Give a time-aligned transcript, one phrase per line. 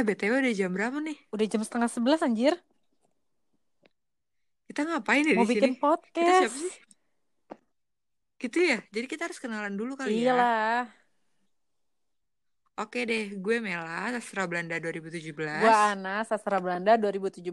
[0.00, 1.18] Eh, BTW udah jam berapa nih?
[1.28, 2.56] Udah jam setengah sebelas anjir.
[4.64, 5.76] Kita ngapain ya Mau di bikin sini?
[5.76, 6.40] Kita podcast.
[6.40, 6.74] siapa sih?
[8.40, 8.78] Gitu ya?
[8.88, 10.32] Jadi kita harus kenalan dulu kali ya.
[10.32, 10.82] Iyalah.
[12.80, 15.36] Oke deh, gue Mela, sastra Belanda 2017.
[15.36, 17.52] Gua Ana, sastra Belanda 2017.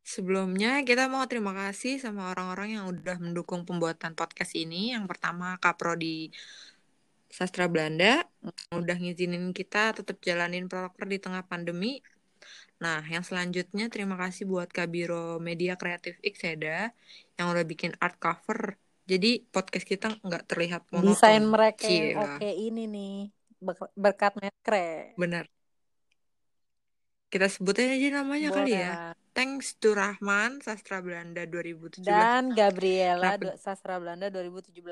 [0.00, 4.96] Sebelumnya kita mau terima kasih sama orang-orang yang udah mendukung pembuatan podcast ini.
[4.96, 6.32] Yang pertama Kaprodi
[7.28, 8.24] Sastra Belanda
[8.72, 12.00] udah ngizinin kita tetap jalanin proker di tengah pandemi.
[12.78, 16.94] Nah, yang selanjutnya terima kasih buat Kabiro Media Kreatif Ikseda
[17.36, 18.78] yang udah bikin art cover.
[19.08, 21.12] Jadi podcast kita nggak terlihat monoton.
[21.16, 22.38] Desain mereka Cila.
[22.38, 23.16] oke ini nih.
[23.58, 25.18] Ber- Berkat Netkre.
[25.18, 25.50] Bener.
[27.28, 28.88] Kita sebutin aja namanya kali Boleh ya.
[28.88, 29.12] lah.
[29.36, 32.02] Thanks to Rahman, Sastra Belanda 2017.
[32.02, 34.82] Dan Gabriela, sastra Belanda 2017.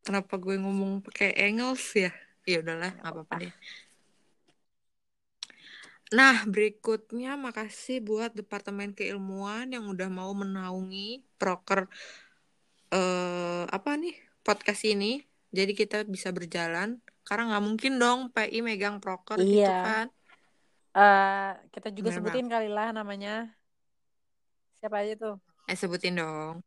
[0.00, 2.10] Kenapa gue ngomong pakai Engels ya?
[2.48, 3.52] Ya udahlah, nggak apa-apa deh.
[6.10, 11.86] Nah, berikutnya makasih buat Departemen Keilmuan yang udah mau menaungi proker
[12.90, 15.22] eh apa nih podcast ini.
[15.54, 16.98] Jadi kita bisa berjalan.
[17.22, 19.78] Karena nggak mungkin dong PI megang proker gitu Iya.
[19.86, 20.06] kan.
[20.98, 23.54] Eh, kita juga Bener sebutin kali lah namanya.
[24.82, 25.34] Siapa aja tuh?
[25.70, 26.58] Eh sebutin dong.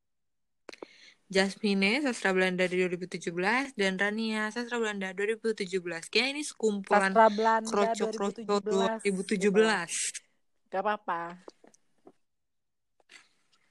[1.31, 3.31] Jasmine Sastra Belanda 2017
[3.75, 6.11] dan Rania Sastra Belanda 2017.
[6.11, 9.03] Kayaknya ini sekumpulan Sastra Belanda kroco-kroco 2017.
[9.07, 10.69] 2017.
[10.73, 11.21] Gak apa-apa.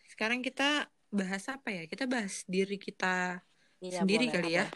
[0.09, 1.85] Sekarang kita bahas apa ya?
[1.91, 3.43] Kita bahas diri kita
[3.83, 4.67] Iya, sendiri boleh, kali ya.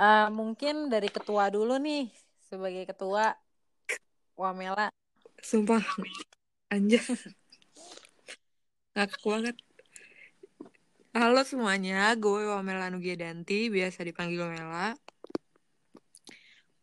[0.00, 2.12] Eh, mungkin dari ketua dulu nih.
[2.44, 3.32] Sebagai ketua,
[4.36, 4.92] Wamela.
[5.40, 5.80] Sumpah
[6.68, 7.00] anjir.
[8.92, 9.56] Ngakak banget.
[11.10, 14.94] Halo semuanya, gue Wamela Nugiadanti, biasa dipanggil Wamela.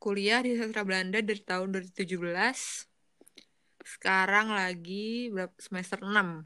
[0.03, 2.27] Kuliah di Sastra Belanda dari tahun 2017.
[3.87, 6.43] Sekarang lagi semester 6.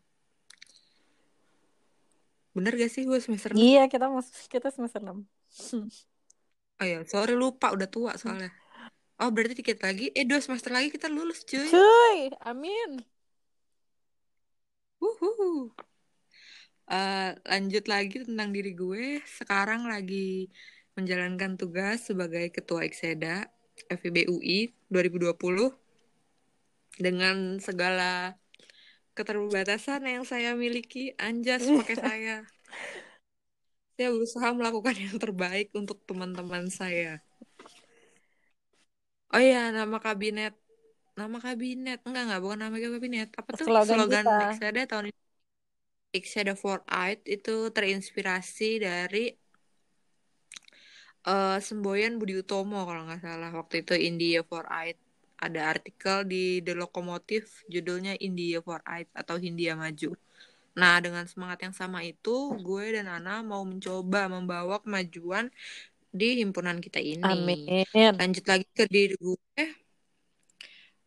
[2.53, 3.57] Bener gak sih gue semester 6?
[3.57, 5.25] Iya, kita masuk kita semester 6.
[6.77, 8.53] Oh ya, sorry lupa udah tua soalnya.
[9.17, 11.65] Oh berarti dikit lagi, eh dua semester lagi kita lulus cuy.
[11.65, 13.01] Cuy, amin.
[15.01, 15.73] Wuhu.
[16.91, 19.23] Eh, lanjut lagi tentang diri gue.
[19.23, 20.51] Sekarang lagi
[20.99, 23.47] menjalankan tugas sebagai Ketua Ekseda
[23.87, 25.71] FIB UI 2020
[26.99, 28.35] dengan segala
[29.15, 31.15] keterbatasan yang saya miliki.
[31.15, 32.37] Anjas pakai saya.
[33.95, 37.23] Saya berusaha melakukan yang terbaik untuk teman-teman saya.
[39.31, 40.59] Oh iya, nama kabinet.
[41.15, 42.03] Nama kabinet.
[42.03, 42.41] Enggak, enggak.
[42.43, 43.31] Bukan nama kabinet.
[43.39, 43.63] Apa tuh?
[43.63, 44.45] Slogan Slogan kita.
[44.59, 45.30] Ekseda tahun ini.
[46.11, 49.31] Ekseda for Art itu terinspirasi dari
[51.21, 53.51] eh semboyan Budi Utomo kalau nggak salah.
[53.55, 54.99] Waktu itu India for Art.
[55.41, 60.13] Ada artikel di The Locomotive judulnya India for Art atau Hindia Maju.
[60.77, 65.49] Nah, dengan semangat yang sama itu, gue dan Ana mau mencoba membawa kemajuan
[66.13, 67.25] di himpunan kita ini.
[67.25, 67.65] Amin.
[67.91, 69.65] Lanjut lagi ke diri gue.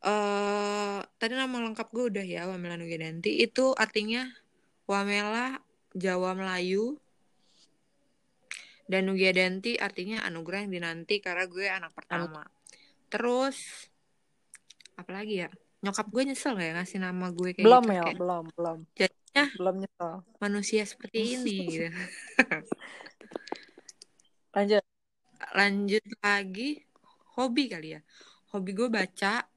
[0.04, 3.41] Eh, tadi nama lengkap gue udah ya, Wamela Nugidanti.
[3.41, 4.28] Itu artinya
[4.84, 5.56] Wamela
[5.95, 6.99] Jawa Melayu.
[8.84, 12.45] Dan Nugiadanti artinya anugerah yang dinanti karena gue anak pertama.
[13.09, 13.89] Terus
[15.00, 15.49] apa lagi ya?
[15.81, 17.93] Nyokap gue nyesel gak ya ngasih nama gue kayak Belum, gitu?
[17.97, 18.05] Mel.
[18.05, 18.78] Kayak Belum, belum.
[18.93, 20.12] jadinya Belum nyesel.
[20.37, 21.89] manusia seperti ini gitu.
[24.56, 24.84] Lanjut.
[25.56, 26.71] Lanjut lagi
[27.41, 28.00] hobi kali ya.
[28.53, 29.49] Hobi gue baca.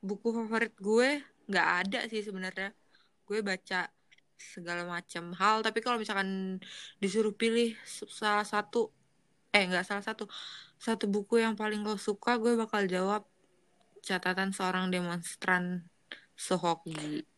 [0.00, 1.20] Buku favorit gue
[1.52, 2.72] nggak ada sih sebenarnya.
[3.28, 3.92] Gue baca
[4.40, 5.60] segala macam hal.
[5.60, 6.56] Tapi kalau misalkan
[6.96, 7.76] disuruh pilih
[8.08, 8.88] salah satu,
[9.52, 10.24] eh nggak salah satu,
[10.80, 13.28] satu buku yang paling gue suka, gue bakal jawab
[14.00, 15.84] catatan seorang demonstran
[16.32, 17.28] Sohoki.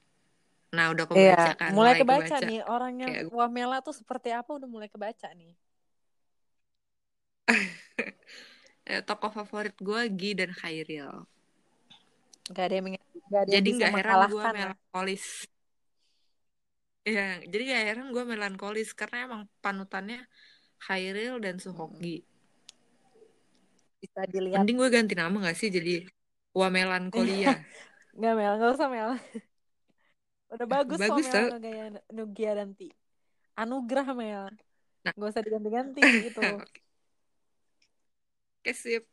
[0.70, 2.46] Nah udah kebaca kan, mulai mulai kebaca kebaca.
[2.46, 5.58] nih orang yang Kayak Wamela tuh seperti apa udah mulai kebaca nih.
[8.86, 11.26] eh, tokoh favorit gue Gi dan Khairil.
[12.54, 14.54] Gak ada yang gak ada yang Jadi nggak heran gue lah.
[14.54, 15.24] melankolis.
[17.08, 20.20] Iya, jadi gak heran gue melankolis karena emang panutannya
[20.84, 22.24] Khairil dan Suhoki.
[24.00, 24.64] bisa dilihat.
[24.64, 26.04] Mending gue ganti nama gak sih jadi
[26.56, 27.56] Wamelankolia.
[28.20, 29.10] Gak Mel, gak usah Mel.
[30.50, 31.48] Udah bagus, Bagus Wamela tau.
[31.54, 32.88] Nugaya Nugiadanti.
[33.54, 34.50] Anugerah Mel.
[35.06, 36.42] Nah, Gak usah diganti-ganti gitu.
[36.42, 36.80] oke
[38.60, 39.08] Oke, sip.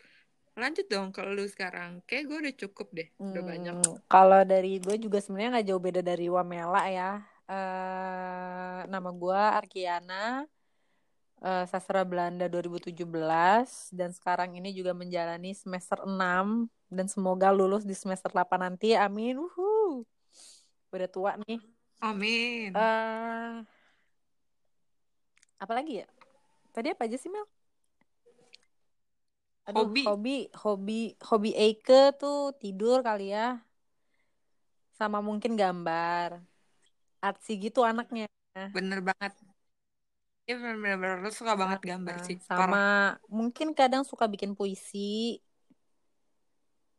[0.59, 2.03] Lanjut dong kalau lu sekarang.
[2.03, 3.75] Kayak gue udah cukup deh, udah banyak.
[3.79, 7.23] Hmm, kalau dari gue juga sebenarnya nggak jauh beda dari Wamela ya.
[7.47, 10.44] Eh, nama gue Arkiana.
[11.38, 12.97] uh, sastra Belanda 2017
[13.94, 18.97] dan sekarang ini juga menjalani semester 6 dan semoga lulus di semester 8 nanti.
[18.97, 19.38] Amin.
[19.38, 20.01] Uhu.
[20.89, 21.61] Udah tua nih.
[22.01, 22.73] Amin.
[22.73, 23.61] Uh,
[25.57, 26.07] apa lagi ya?
[26.73, 27.45] Tadi apa aja sih Mel?
[29.67, 30.03] Aduh, hobi.
[30.07, 33.59] Hobi, hobi, hobi Eike tuh tidur kali ya.
[34.95, 36.56] Sama mungkin gambar.
[37.27, 38.27] Artsy gitu anaknya.
[38.71, 39.35] Bener banget.
[40.47, 42.39] Iya bener-bener lu suka banget gambar nah, sih.
[42.39, 43.07] Sama Parah.
[43.27, 45.44] mungkin kadang suka bikin puisi.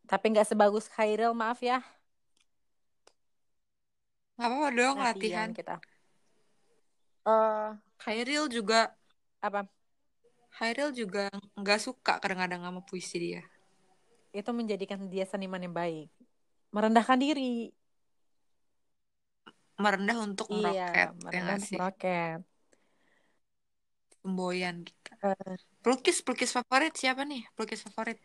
[0.04, 1.80] Tapi nggak sebagus Khairil, maaf ya.
[4.36, 5.48] Apa-apa dong latihan.
[5.48, 5.48] latihan.
[5.56, 5.76] kita.
[7.24, 8.92] Uh, Khairil juga
[9.40, 9.64] apa?
[10.54, 13.42] Khairil juga nggak suka kadang-kadang sama puisi dia.
[14.32, 16.12] Itu menjadikan dia seniman yang baik.
[16.68, 17.72] Merendahkan diri.
[19.78, 21.06] Merendah untuk iya, meroket.
[21.06, 22.40] Ya merendah ya untuk meroket
[24.28, 25.12] semboyan kita.
[25.24, 25.56] Uh.
[25.80, 27.48] Pelukis pelukis favorit siapa nih?
[27.56, 28.20] Pelukis favorit?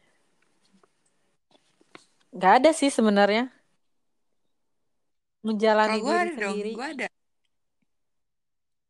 [2.36, 3.48] Gak ada sih sebenarnya.
[5.48, 6.72] Menjalani Kalo gue ada sendiri.
[6.74, 7.08] Dong, gue ada.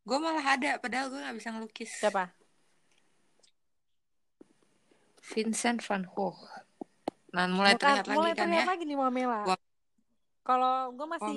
[0.04, 1.92] Gue malah ada, padahal gue gak bisa ngelukis.
[2.02, 2.34] Siapa?
[5.24, 6.40] Vincent van Gogh.
[7.34, 8.72] Nah, mulai Bukan, terlihat mulai lagi kan terlihat ya.
[8.74, 9.42] lagi nih Mamela.
[9.48, 9.58] Gua...
[10.44, 11.32] Kalau gue masih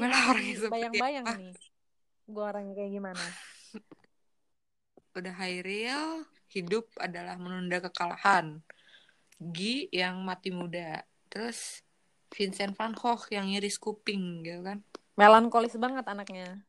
[0.66, 1.54] bayang-bayang nih.
[2.26, 3.24] Gue orangnya kayak gimana.
[5.14, 8.60] Udah Hairil hidup adalah menunda kekalahan.
[9.38, 11.86] Gi yang mati muda terus
[12.34, 14.82] Vincent van Gogh yang ngiris kuping gitu kan.
[15.14, 16.60] Melankolis banget anaknya.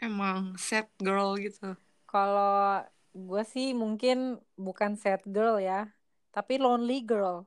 [0.00, 1.76] Emang sad girl gitu.
[2.08, 2.82] Kalau
[3.14, 5.86] gue sih mungkin bukan sad girl ya
[6.34, 7.46] tapi lonely girl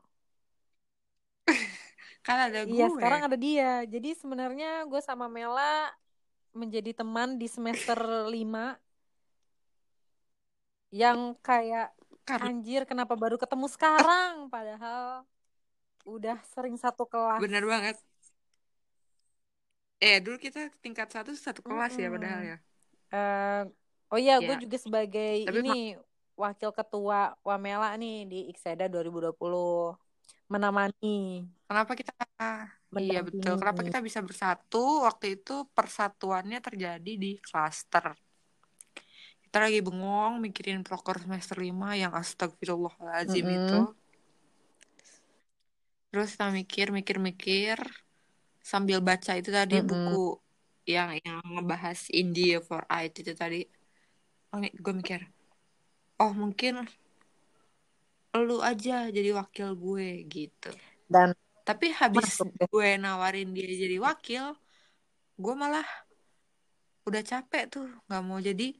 [2.27, 2.75] kan ada iya, gue.
[2.75, 3.87] iya sekarang ada dia.
[3.87, 5.87] Jadi sebenarnya gue sama Mela
[6.51, 7.95] menjadi teman di semester
[8.27, 8.35] 5
[10.91, 11.95] yang kayak
[12.27, 12.51] Karena...
[12.51, 14.51] anjir kenapa baru ketemu sekarang?
[14.51, 15.23] Padahal
[16.03, 17.39] udah sering satu kelas.
[17.39, 17.95] Bener banget.
[20.03, 22.03] Eh dulu kita tingkat satu satu kelas hmm.
[22.03, 22.57] ya padahal ya.
[23.07, 23.63] Uh,
[24.11, 24.51] oh iya ya.
[24.51, 25.95] gue juga sebagai Tapi ini
[26.35, 29.31] wakil ketua Wamela nih di Ikseda 2020
[30.47, 32.13] menemani kenapa kita
[32.87, 33.11] Mendampingi.
[33.11, 38.15] iya betul kenapa kita bisa bersatu waktu itu persatuannya terjadi di klaster
[39.47, 43.59] kita lagi bengong mikirin proker semester 5 yang astagfirullahaladzim mm -hmm.
[43.59, 43.79] itu
[46.07, 47.77] terus kita mikir mikir mikir
[48.63, 49.91] sambil baca itu tadi mm -hmm.
[49.91, 50.25] buku
[50.87, 53.67] yang yang ngebahas India for IT itu tadi
[54.55, 55.27] oh, gue mikir
[56.23, 56.87] oh mungkin
[58.43, 60.69] lu aja jadi wakil gue gitu.
[61.07, 61.33] Dan
[61.67, 64.55] tapi habis gue nawarin dia jadi wakil
[65.37, 65.85] gue malah
[67.03, 68.75] udah capek tuh nggak mau jadi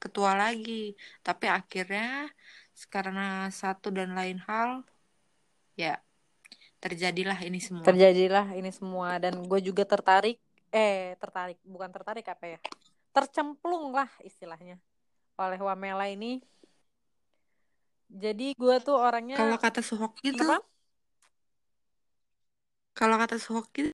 [0.00, 0.94] ketua lagi.
[1.22, 2.30] Tapi akhirnya
[2.92, 4.84] karena satu dan lain hal
[5.76, 6.00] ya
[6.80, 7.84] terjadilah ini semua.
[7.84, 9.16] Terjadilah ini semua.
[9.16, 10.38] Dan gue juga tertarik
[10.74, 12.58] eh tertarik bukan tertarik apa ya
[13.14, 14.76] tercemplung lah istilahnya
[15.40, 16.42] oleh Wamela ini
[18.06, 20.46] jadi gue tuh orangnya kalau kata Suhoki itu
[22.96, 23.92] kalau kata Suhoki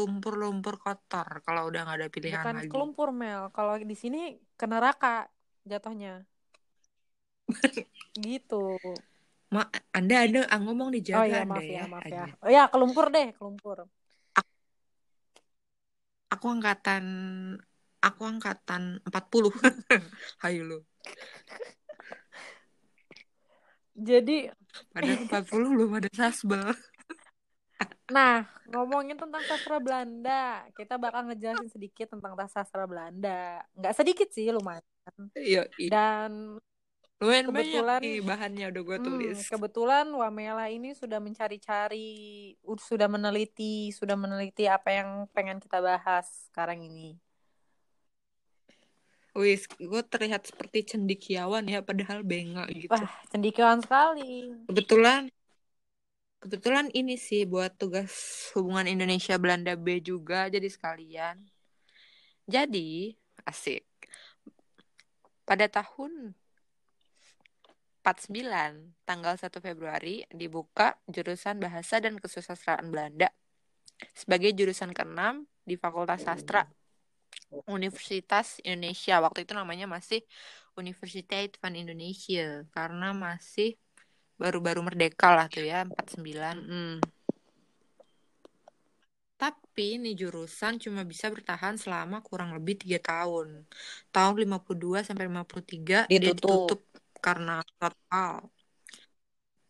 [0.00, 2.70] lumpur-lumpur kotor kalau udah nggak ada pilihan Bukan lagi.
[2.72, 3.52] kelumpur Mel.
[3.52, 5.28] Kalau di sini ke neraka
[5.68, 6.24] jatuhnya.
[8.16, 8.80] gitu.
[9.50, 12.24] Ma, anda Anda ah, ngomong dijaga Oh iya, maaf ya, ya, maaf ya.
[12.40, 13.84] Oh ya, kelumpur deh, kelumpur.
[14.38, 14.52] Aku,
[16.32, 17.04] aku angkatan
[18.00, 19.52] aku angkatan 40.
[20.42, 20.78] Hayo lu.
[23.94, 24.50] Jadi
[24.94, 26.70] padahal 40 belum ada sasbel.
[28.10, 33.62] Nah, ngomongin tentang sastra Belanda, kita bakal ngejelasin sedikit tentang sastra Belanda.
[33.78, 34.82] Nggak sedikit sih, lumayan.
[35.38, 35.70] Iya.
[35.88, 36.58] Dan
[37.22, 39.38] lumayan kebetulan, banyak nih bahannya udah gue hmm, tulis.
[39.38, 42.10] Hmm, kebetulan Wamela ini sudah mencari-cari,
[42.82, 47.16] sudah meneliti, sudah meneliti apa yang pengen kita bahas sekarang ini.
[49.40, 52.92] Wis, gue terlihat seperti cendikiawan ya, padahal bengak gitu.
[52.92, 54.52] Wah, cendikiawan sekali.
[54.68, 55.32] Kebetulan
[56.40, 58.08] Kebetulan ini sih buat tugas
[58.56, 61.36] hubungan Indonesia Belanda B juga jadi sekalian.
[62.48, 63.12] Jadi,
[63.44, 63.84] asik.
[65.44, 66.32] Pada tahun
[68.00, 73.28] 49, tanggal 1 Februari dibuka jurusan Bahasa dan Kesusastraan Belanda
[74.16, 76.64] sebagai jurusan ke-6 di Fakultas Sastra
[77.66, 79.18] Universitas Indonesia.
[79.18, 80.22] Waktu itu namanya masih
[80.78, 83.74] Universiteit van Indonesia karena masih
[84.40, 86.24] baru-baru merdeka lah tuh ya 49
[86.64, 86.96] mm.
[89.40, 93.64] Tapi nih jurusan cuma bisa bertahan selama kurang lebih tiga tahun.
[94.12, 96.68] Tahun 52 sampai 53 dia Ditutup.
[96.68, 96.80] ditutup
[97.24, 98.52] karena total.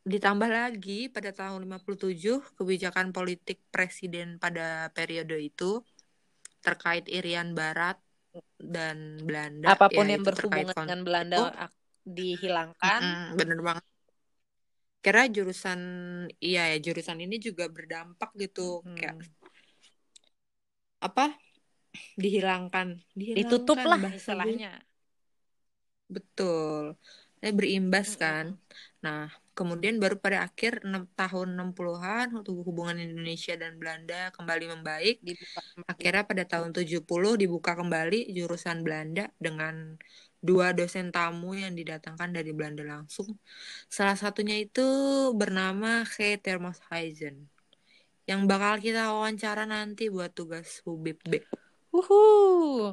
[0.03, 5.87] Ditambah lagi pada tahun 57 kebijakan politik presiden pada periode itu
[6.65, 7.97] terkait Irian Barat
[8.75, 11.43] dan Belanda Apa pun yang yaitu terkait berhubungan dengan Belanda itu.
[11.65, 11.79] ak-
[12.17, 13.03] dihilangkan.
[13.03, 13.85] Mm-mm, bener banget.
[15.05, 15.81] Kira jurusan
[16.47, 18.61] iya ya jurusan ini juga berdampak gitu
[18.97, 19.25] kayak Hmm.
[21.01, 21.35] apa
[22.23, 22.89] dihilangkan
[23.37, 24.71] Ditutup dihilangkan lah bahasa gue istilahnya.
[26.15, 26.85] betul
[27.41, 28.47] Ini berimbas kan
[29.05, 29.21] nah
[29.61, 35.61] kemudian baru pada akhir 6 tahun 60-an waktu hubungan Indonesia dan Belanda kembali membaik Dibuka
[35.85, 37.05] akhirnya pada tahun 70
[37.37, 40.01] dibuka kembali jurusan Belanda dengan
[40.41, 43.37] dua dosen tamu yang didatangkan dari Belanda langsung
[43.93, 44.81] salah satunya itu
[45.37, 46.41] bernama G.
[46.41, 47.45] Termoshuizen
[48.25, 51.45] yang bakal kita wawancara nanti buat tugas Hubib B
[51.91, 52.23] Uhu,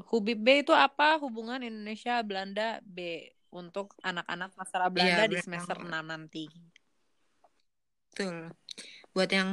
[0.10, 1.22] Hubib B itu apa?
[1.22, 6.46] Hubungan Indonesia Belanda B untuk anak-anak sastra Belanda iya di semester 6 nanti.
[8.12, 8.50] betul
[9.14, 9.50] buat yang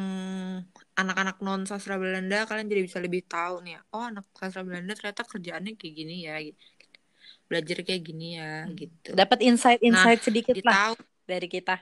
[1.00, 4.92] anak-anak non sastra Belanda kalian jadi bisa lebih tahu nih ya oh anak sastra Belanda
[4.98, 6.60] ternyata kerjaannya kayak gini ya gitu.
[7.48, 8.76] belajar kayak gini ya Hmm.
[8.80, 10.92] gitu Dapat nah insight-insight sedikit di lah
[11.24, 11.74] dari kita.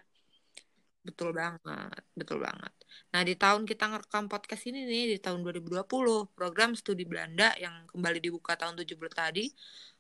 [1.03, 2.71] betul banget betul banget
[3.11, 7.75] nah di tahun kita ngerekam podcast ini nih di tahun 2020 program studi Belanda yang
[7.91, 9.51] kembali dibuka tahun 70 tadi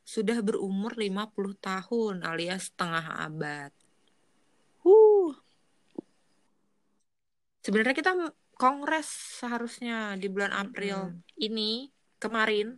[0.03, 3.73] sudah berumur 50 tahun alias setengah abad
[4.83, 5.31] Huh.
[7.63, 8.13] sebenarnya kita
[8.59, 9.07] kongres
[9.39, 11.39] seharusnya di bulan April Mm-mm.
[11.39, 11.87] ini
[12.19, 12.75] kemarin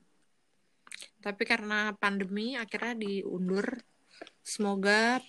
[1.25, 3.65] tapi karena pandemi akhirnya diundur
[4.45, 5.25] semoga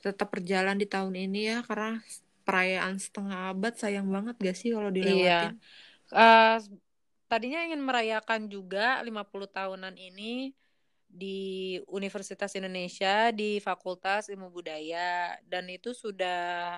[0.00, 2.00] tetap berjalan di tahun ini ya karena
[2.48, 4.96] perayaan setengah abad sayang banget gak sih kalau Iya.
[4.96, 5.54] dilewatin
[6.12, 6.56] Eh,
[7.32, 10.52] tadinya ingin merayakan juga 50 tahunan ini
[11.08, 16.76] di Universitas Indonesia di Fakultas Ilmu Budaya dan itu sudah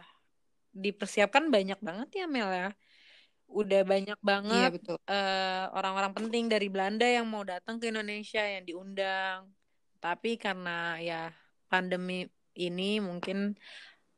[0.70, 2.70] dipersiapkan banyak banget ya Mel ya.
[3.50, 8.46] Udah banyak iya banget betul eh, orang-orang penting dari Belanda yang mau datang ke Indonesia
[8.46, 9.50] yang diundang.
[9.98, 11.34] Tapi karena ya
[11.66, 13.58] pandemi ini mungkin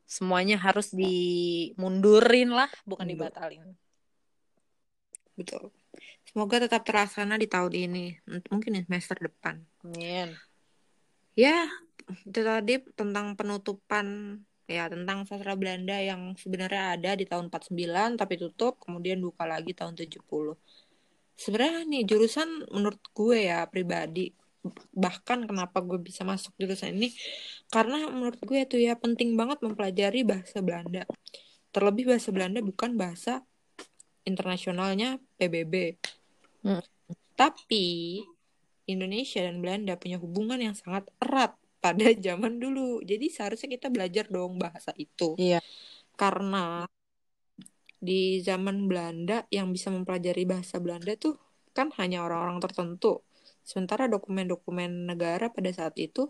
[0.05, 3.65] semuanya harus dimundurin lah, bukan mundur dibatalin.
[5.37, 5.69] betul
[6.37, 8.05] semoga tetap terlaksana di tahun ini.
[8.53, 9.57] Mungkin di semester depan.
[9.81, 10.37] Amin.
[11.33, 11.65] ya
[12.29, 14.37] itu tadi tentang penutupan
[14.69, 19.73] ya tentang sastra Belanda yang sebenarnya ada di tahun 49 tapi tutup kemudian buka lagi
[19.73, 20.25] tahun 70
[21.37, 24.33] sebenarnya nih jurusan menurut gue ya pribadi
[24.97, 27.13] bahkan kenapa gue bisa masuk jurusan ini
[27.69, 31.05] karena menurut gue itu ya penting banget mempelajari bahasa Belanda.
[31.69, 33.45] Terlebih bahasa Belanda bukan bahasa
[34.25, 36.01] internasionalnya PBB
[36.67, 36.83] Hmm.
[37.39, 37.85] tapi
[38.87, 44.27] Indonesia dan Belanda punya hubungan yang sangat erat pada zaman dulu jadi seharusnya kita belajar
[44.27, 45.63] dong bahasa itu Iya.
[46.19, 46.83] karena
[47.97, 51.33] di zaman Belanda yang bisa mempelajari bahasa Belanda tuh
[51.73, 53.21] kan hanya orang-orang tertentu.
[53.65, 56.29] Sementara dokumen-dokumen negara pada saat itu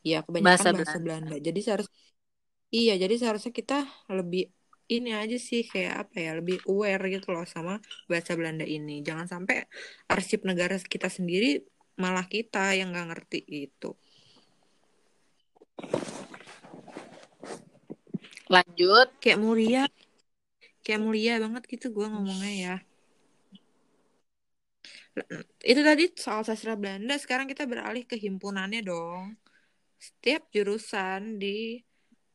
[0.00, 1.28] ya kebanyakan Bahasa bahasa Belanda.
[1.32, 1.46] Belanda.
[1.48, 1.88] Jadi seharus
[2.72, 4.48] iya, jadi seharusnya kita lebih
[4.88, 7.78] ini aja sih kayak apa ya, lebih aware gitu loh sama
[8.10, 9.04] bahasa Belanda ini.
[9.04, 9.66] Jangan sampai
[10.10, 11.62] arsip negara kita sendiri
[12.00, 13.94] malah kita yang nggak ngerti gitu.
[18.50, 19.08] Lanjut.
[19.22, 19.82] Kayak mulia,
[20.84, 22.76] kayak mulia banget gitu gue ngomongnya ya.
[25.60, 29.36] Itu tadi soal sastra Belanda, sekarang kita beralih ke himpunannya dong.
[30.00, 31.78] Setiap jurusan di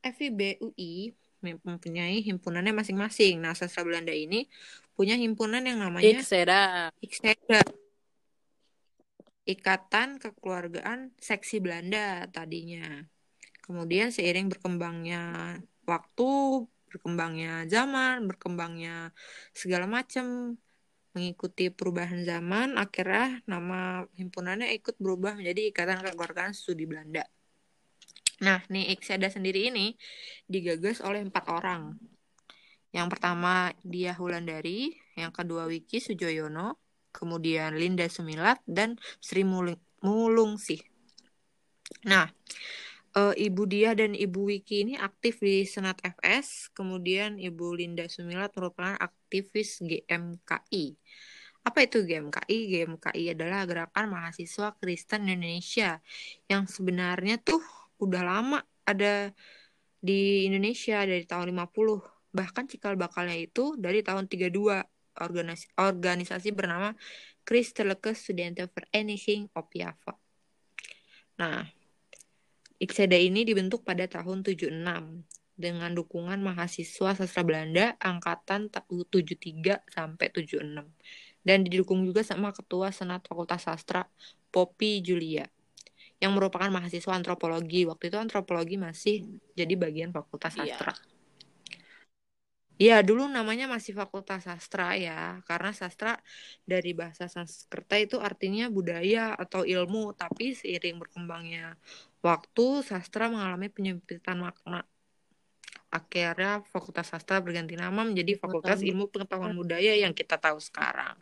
[0.06, 3.42] FIB UI mempunyai himpunannya masing-masing.
[3.42, 4.50] Nah, sastra Belanda ini
[4.98, 6.90] punya himpunan yang namanya Ikseda.
[7.00, 7.62] Ikseda,
[9.48, 13.06] Ikatan Kekeluargaan Seksi Belanda tadinya.
[13.64, 15.56] Kemudian seiring berkembangnya
[15.88, 16.32] waktu,
[16.92, 19.12] berkembangnya zaman, berkembangnya
[19.56, 20.58] segala macam
[21.16, 27.26] mengikuti perubahan zaman, akhirnya nama himpunannya ikut berubah menjadi Ikatan Kekeluargaan Studi Belanda.
[28.38, 29.98] Nah, nih Ikseda sendiri ini
[30.46, 31.98] digagas oleh empat orang.
[32.94, 36.78] Yang pertama dia Wulandari, yang kedua Wiki Sujoyono,
[37.10, 40.80] kemudian Linda Sumilat, dan Sri Muling- Mulungsih.
[42.06, 42.30] Nah,
[43.18, 48.54] eh, Ibu Dia dan Ibu Wiki ini aktif di Senat FS, kemudian Ibu Linda Sumilat
[48.54, 50.94] merupakan aktivis GMKI.
[51.66, 52.60] Apa itu GMKI?
[52.72, 56.00] GMKI adalah Gerakan Mahasiswa Kristen Indonesia
[56.48, 57.60] yang sebenarnya tuh
[57.98, 59.34] udah lama ada
[59.98, 62.34] di Indonesia dari tahun 50.
[62.34, 64.54] Bahkan cikal bakalnya itu dari tahun 32
[65.18, 66.94] organisasi, organisasi bernama
[67.42, 70.14] Christelijke Studentenvereniging op Java.
[71.42, 71.66] Nah,
[72.78, 74.70] IKSEDA ini dibentuk pada tahun 76
[75.58, 80.86] dengan dukungan mahasiswa sastra Belanda angkatan 73 sampai 76
[81.42, 84.06] dan didukung juga sama ketua Senat Fakultas Sastra
[84.54, 85.50] Poppy Julia
[86.18, 87.86] yang merupakan mahasiswa antropologi.
[87.86, 89.16] Waktu itu antropologi masih
[89.54, 90.78] jadi bagian Fakultas Iya.
[90.78, 90.94] Sastra.
[92.78, 96.22] Iya, dulu namanya masih Fakultas Sastra ya, karena sastra
[96.62, 101.74] dari bahasa Sanskerta itu artinya budaya atau ilmu, tapi seiring berkembangnya
[102.22, 104.86] waktu, sastra mengalami penyempitan makna.
[105.88, 111.16] Akhirnya Fakultas Sastra berganti nama menjadi Fakultas Ilmu Pengetahuan Budaya yang kita tahu sekarang.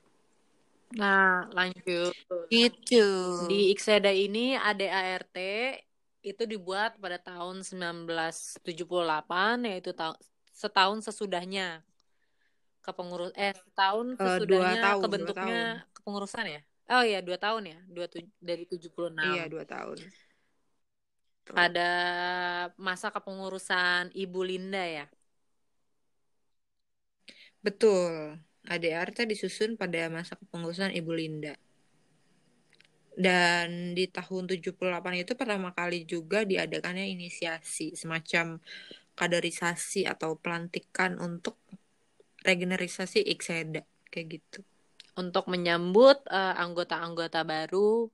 [0.96, 2.16] Nah, lanjut.
[2.48, 3.08] Gitu.
[3.52, 5.36] Di Ikseda ini ADART
[6.26, 10.18] itu dibuat pada tahun 1978 yaitu ta-
[10.56, 11.86] setahun sesudahnya
[12.82, 15.62] kepengurus eh setahun Eh, dua sesudahnya tahun, dua kebentuknya
[15.94, 16.62] kepengurusan ya.
[16.86, 17.80] Oh iya, dua tahun ya.
[17.90, 19.26] Dua tu- dari 76.
[19.26, 19.98] Iya, dua tahun.
[21.46, 21.54] Tuh.
[21.54, 21.90] Pada
[22.78, 25.06] masa kepengurusan Ibu Linda ya.
[27.66, 28.38] Betul.
[28.68, 31.56] ADRT disusun pada masa kepengurusan Ibu Linda.
[33.16, 38.60] Dan di tahun 78 itu pertama kali juga diadakannya inisiasi semacam
[39.16, 41.56] kaderisasi atau pelantikan untuk
[42.44, 44.60] regeneralisasi Ikseda kayak gitu.
[45.16, 48.12] Untuk menyambut eh, anggota-anggota baru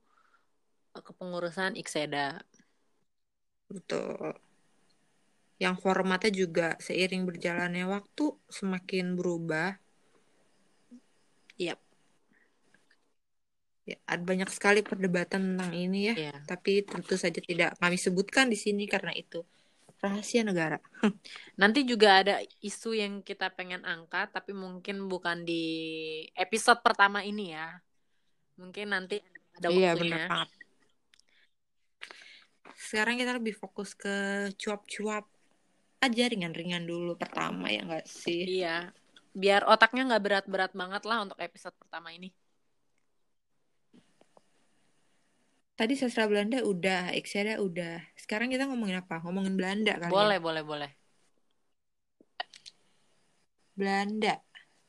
[0.94, 2.38] eh, kepengurusan Ikseda.
[3.66, 4.38] Betul.
[5.58, 9.81] Yang formatnya juga seiring berjalannya waktu semakin berubah.
[11.58, 11.80] Yap.
[13.82, 16.14] Ya, ada banyak sekali perdebatan tentang ini ya.
[16.14, 16.34] Iya.
[16.46, 19.42] Tapi tentu saja tidak kami sebutkan di sini karena itu
[20.02, 20.78] rahasia negara.
[21.60, 25.62] Nanti juga ada isu yang kita pengen angkat, tapi mungkin bukan di
[26.34, 27.78] episode pertama ini ya.
[28.58, 29.18] Mungkin nanti
[29.58, 29.98] ada Iya, waktunya.
[29.98, 30.50] benar banget.
[32.78, 34.14] Sekarang kita lebih fokus ke
[34.58, 35.24] cuap-cuap
[36.02, 38.42] aja ringan-ringan dulu pertama ya nggak sih?
[38.42, 38.90] Iya,
[39.32, 42.28] biar otaknya nggak berat-berat banget lah untuk episode pertama ini.
[45.72, 47.98] Tadi sastra Belanda udah, Ikseda udah.
[48.14, 49.24] Sekarang kita ngomongin apa?
[49.24, 50.14] Ngomongin Belanda kali ya?
[50.14, 50.90] Boleh, boleh, boleh.
[53.72, 54.36] Belanda.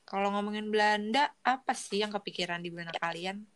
[0.04, 3.48] Kalau ngomongin Belanda, apa sih yang kepikiran di benak kalian?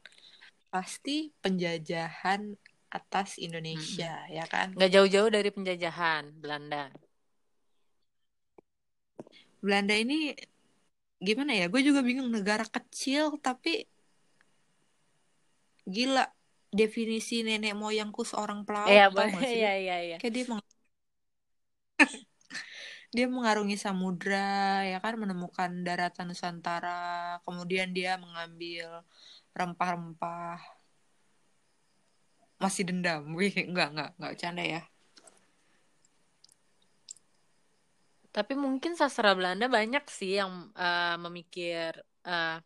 [0.73, 2.57] Pasti penjajahan
[2.89, 4.73] atas Indonesia, ya kan?
[4.73, 6.89] Nggak jauh-jauh dari penjajahan Belanda.
[9.61, 10.33] Belanda ini
[11.27, 11.65] gimana ya?
[11.73, 13.69] Gue juga bingung negara kecil tapi
[15.95, 16.21] gila
[16.81, 19.35] definisi nenek moyangku seorang pelaut Iya, tau boleh.
[19.35, 19.59] gak sih?
[19.59, 20.17] Iya, iya, iya.
[20.21, 20.67] Kayak dia meng-
[23.17, 24.37] dia mengarungi samudra
[24.91, 26.91] ya kan menemukan daratan Nusantara
[27.47, 28.87] kemudian dia mengambil
[29.59, 30.59] rempah-rempah
[32.63, 34.81] masih dendam wih enggak enggak enggak bercanda ya
[38.39, 41.91] Tapi mungkin sastra Belanda banyak sih yang eh, memikir
[42.23, 42.57] eh,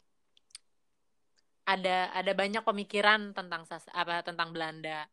[1.64, 5.08] ada ada banyak pemikiran tentang sas apa tentang Belanda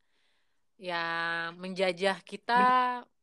[0.75, 2.59] yang menjajah kita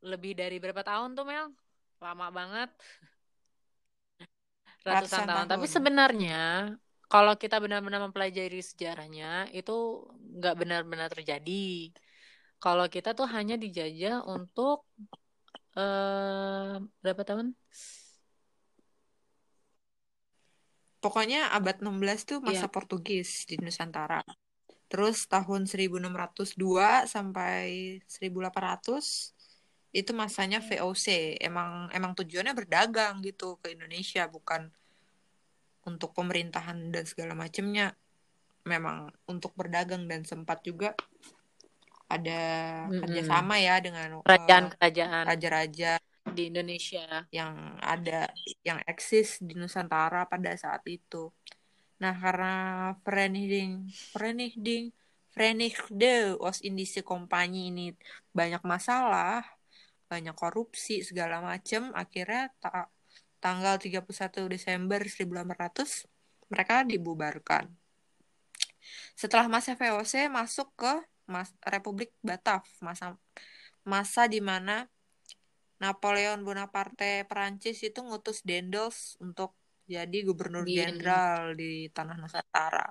[0.01, 1.53] lebih dari berapa tahun tuh Mel?
[2.01, 2.73] Lama banget.
[4.81, 5.47] Ratusan Ratusan tahun.
[5.53, 5.75] Tapi tahun.
[5.77, 6.45] sebenarnya
[7.13, 10.09] kalau kita benar-benar mempelajari sejarahnya itu
[10.41, 11.93] nggak benar-benar terjadi.
[12.57, 14.89] Kalau kita tuh hanya dijajah untuk
[15.77, 17.53] eh berapa tahun?
[21.07, 22.73] pokoknya abad 16 tuh masa Iya.
[22.75, 24.27] Portugis di Nusantara.
[24.91, 29.31] Terus tahun 1602 sampai 1800
[29.95, 34.69] itu masanya VOC emang emang tujuannya berdagang gitu ke Indonesia bukan
[35.87, 37.95] untuk pemerintahan dan segala macamnya
[38.67, 40.93] memang untuk berdagang dan sempat juga
[42.07, 42.41] ada
[42.87, 43.01] Mm-mm.
[43.03, 45.93] kerjasama ya dengan eh, Kerajaan-kerajaan raja-raja
[46.27, 47.27] di Indonesia.
[47.31, 48.31] yang ada
[48.63, 51.31] yang eksis di Nusantara pada saat itu.
[52.03, 52.53] Nah, karena
[53.03, 54.93] Vereniging Vereniging
[55.37, 57.87] Verenigde Oost-Indische Compagnie ini
[58.33, 59.45] banyak masalah,
[60.09, 62.89] banyak korupsi segala macam, akhirnya ta-
[63.45, 66.09] tanggal 31 Desember 1800
[66.49, 67.69] mereka dibubarkan.
[69.17, 70.93] Setelah masa VOC masuk ke
[71.27, 73.19] mas Republik Batav, masa
[73.87, 74.91] masa di mana
[75.77, 79.53] Napoleon Bonaparte Perancis itu ngutus Dendels untuk
[79.87, 82.91] jadi gubernur jenderal di tanah Nusantara.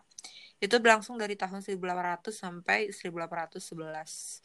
[0.64, 4.40] Itu berlangsung dari tahun 1800 sampai 1811.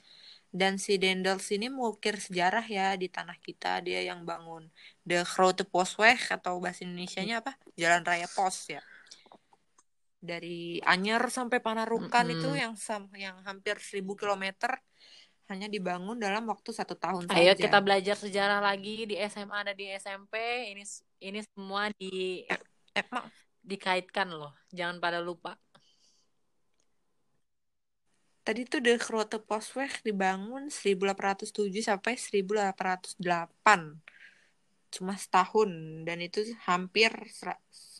[0.50, 3.78] Dan si Dendels ini mengukir sejarah ya di tanah kita.
[3.86, 4.66] Dia yang bangun
[5.06, 7.54] The Grote Postweg atau bahasa Indonesianya apa?
[7.78, 8.82] Jalan Raya Pos ya.
[10.20, 12.36] Dari Anyer sampai Panarukan Mm-mm.
[12.36, 14.76] itu yang sam yang hampir 1000 kilometer
[15.50, 17.62] hanya dibangun dalam waktu satu tahun Ayo saja.
[17.66, 20.34] kita belajar sejarah lagi di SMA dan di SMP.
[20.76, 20.84] Ini
[21.26, 22.44] ini semua di
[22.94, 23.26] Emang
[23.62, 24.54] dikaitkan loh.
[24.70, 25.58] Jangan pada lupa.
[28.40, 34.00] tadi tuh De Grote Postweg dibangun 1807 sampai 1808.
[34.90, 35.70] Cuma setahun
[36.02, 37.14] dan itu hampir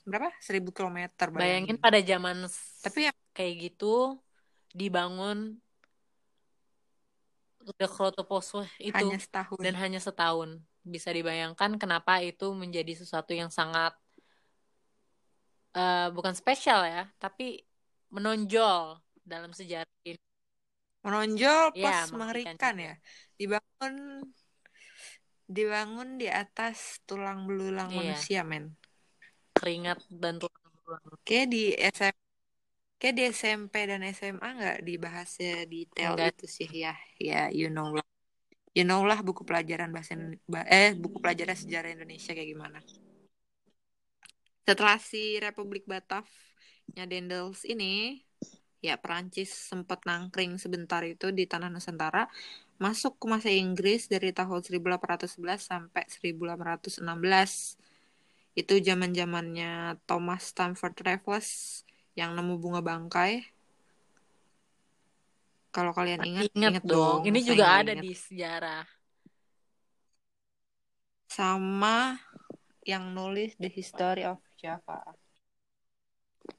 [0.09, 0.29] berapa?
[0.41, 1.77] 1000 kilometer Bayangin bayangin.
[1.79, 2.37] pada zaman
[2.81, 4.19] Tapi ya kayak gitu
[4.73, 5.59] dibangun
[8.27, 9.61] Postweg itu hanya setahun.
[9.61, 10.51] dan hanya setahun.
[10.81, 13.93] Bisa dibayangkan kenapa itu menjadi sesuatu yang sangat
[15.77, 17.63] eh, bukan spesial ya, tapi
[18.11, 20.19] menonjol dalam sejarah ini.
[21.05, 22.95] Menonjol Ya, plus mengerikan mengerikan ya.
[23.39, 23.95] Dibangun
[25.51, 28.73] dibangun di atas tulang belulang Iya, manusia, men.
[29.61, 31.05] Keringat dan tulang belulang.
[31.29, 32.17] Kayak di SM
[33.01, 36.95] kayak di SMP dan SMA nggak dibahasnya detail Enggak itu sih ya.
[37.21, 38.07] Ya, you know lah.
[38.73, 42.79] You know lah buku pelajaran bahasa Indone- ba- eh buku pelajaran sejarah Indonesia kayak gimana.
[44.65, 48.23] Setelah si Republik Batavia Dendels ini,
[48.81, 52.31] ya Perancis sempat nangkring sebentar itu di tanah Nusantara,
[52.79, 57.75] masuk ke masa Inggris dari tahun 1811 sampai 1816.
[58.55, 61.83] Itu zaman-zamannya Thomas Stamford Raffles
[62.19, 63.47] yang nemu bunga bangkai.
[65.71, 68.03] Kalau kalian ingat, Ingat ingat dong, dong, ini juga ada ingat.
[68.03, 68.83] di sejarah.
[71.31, 72.19] Sama
[72.83, 75.15] yang nulis The History of Java.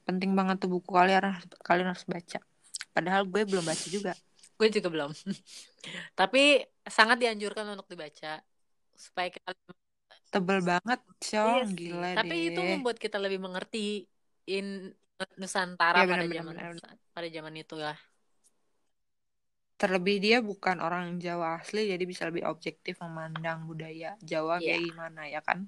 [0.08, 2.40] Penting banget tuh buku kalian kalian harus baca.
[2.96, 4.16] Padahal gue belum baca juga.
[4.56, 5.12] Gue juga belum.
[6.18, 8.40] Tapi sangat dianjurkan untuk dibaca
[8.96, 9.52] supaya kita
[10.32, 11.00] Tebel banget,
[11.46, 11.62] Iya Cong.
[11.74, 11.78] sih.
[11.78, 13.78] Gila Tapi itu membuat kita lebih mengerti
[14.54, 14.66] in
[15.40, 16.72] Nusantara Ya pada benar-benar zaman benar.
[17.14, 17.92] pada zaman itu ya.
[19.80, 24.64] Terlebih dia bukan orang Jawa asli, jadi bisa lebih objektif memandang budaya Jawa Iya.
[24.64, 25.58] kayak gimana ya kan.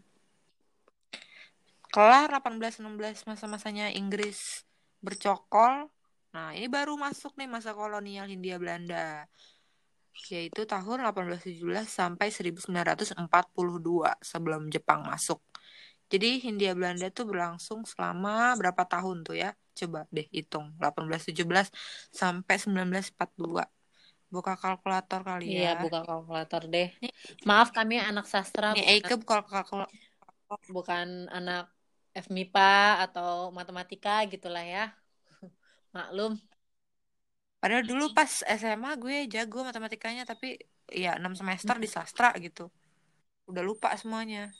[1.94, 4.38] Kelar 1816 masa-masanya Inggris
[5.05, 5.74] bercokol.
[6.35, 9.31] Nah, ini baru masuk nih masa kolonial Hindia Belanda.
[10.31, 15.42] Yaitu tahun 1817 sampai 1942 sebelum Jepang masuk.
[16.12, 19.50] Jadi Hindia Belanda tuh berlangsung selama berapa tahun tuh ya?
[19.74, 20.70] Coba deh hitung.
[20.79, 21.68] 1817
[22.14, 23.66] sampai 1942.
[24.31, 25.83] Buka kalkulator kali Iya, ya.
[25.83, 26.88] buka kalkulator deh.
[27.03, 27.12] Nih,
[27.46, 29.90] Maaf kami anak sastra nih bukan Eike buka kalkulator.
[30.70, 31.70] bukan anak
[32.14, 34.94] FMIPA atau matematika gitulah ya.
[35.94, 36.38] Maklum.
[37.64, 40.61] Padahal dulu pas SMA gue jago matematikanya tapi
[40.92, 42.68] ya 6 semester di sastra gitu.
[43.48, 44.53] Udah lupa semuanya.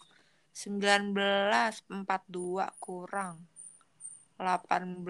[0.57, 2.01] 19 42
[2.81, 3.45] kurang
[4.40, 5.05] 18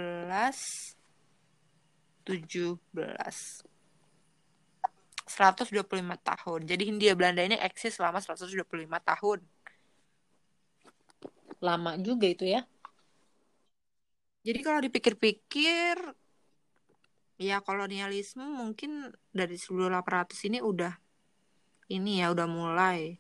[2.27, 2.83] 17
[5.23, 6.61] 125 tahun.
[6.67, 8.59] Jadi Hindia Belanda ini eksis selama 125
[9.07, 9.39] tahun.
[11.63, 12.67] Lama juga itu ya.
[14.43, 16.24] Jadi kalau dipikir-pikir
[17.41, 20.95] ya kolonialisme mungkin dari 1800 ini udah
[21.91, 23.19] ini ya udah mulai.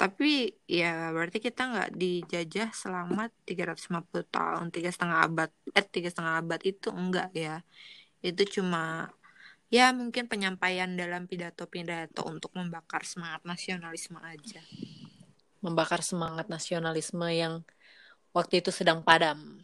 [0.00, 6.40] Tapi ya berarti kita nggak dijajah selama 350 tahun, tiga setengah abad, eh tiga setengah
[6.40, 7.60] abad itu enggak ya.
[8.24, 9.12] Itu cuma
[9.68, 14.64] ya mungkin penyampaian dalam pidato-pidato untuk membakar semangat nasionalisme aja.
[15.60, 17.60] Membakar semangat nasionalisme yang
[18.32, 19.60] waktu itu sedang padam.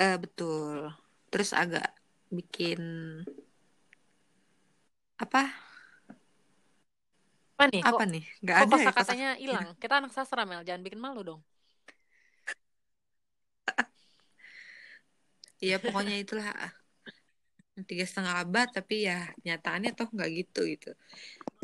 [0.00, 0.88] Eh betul.
[1.28, 1.92] Terus agak
[2.32, 2.80] bikin
[5.20, 5.52] apa?
[7.60, 7.84] Apa nih?
[7.84, 8.24] Kok Apa nih?
[8.40, 9.66] Nggak kok ada ya kosa kosakatanya hilang?
[9.76, 11.40] Kita anak sastra Mel, jangan bikin malu dong.
[15.60, 16.48] Iya pokoknya itulah
[17.84, 20.90] tiga setengah abad tapi ya nyataannya toh nggak gitu gitu.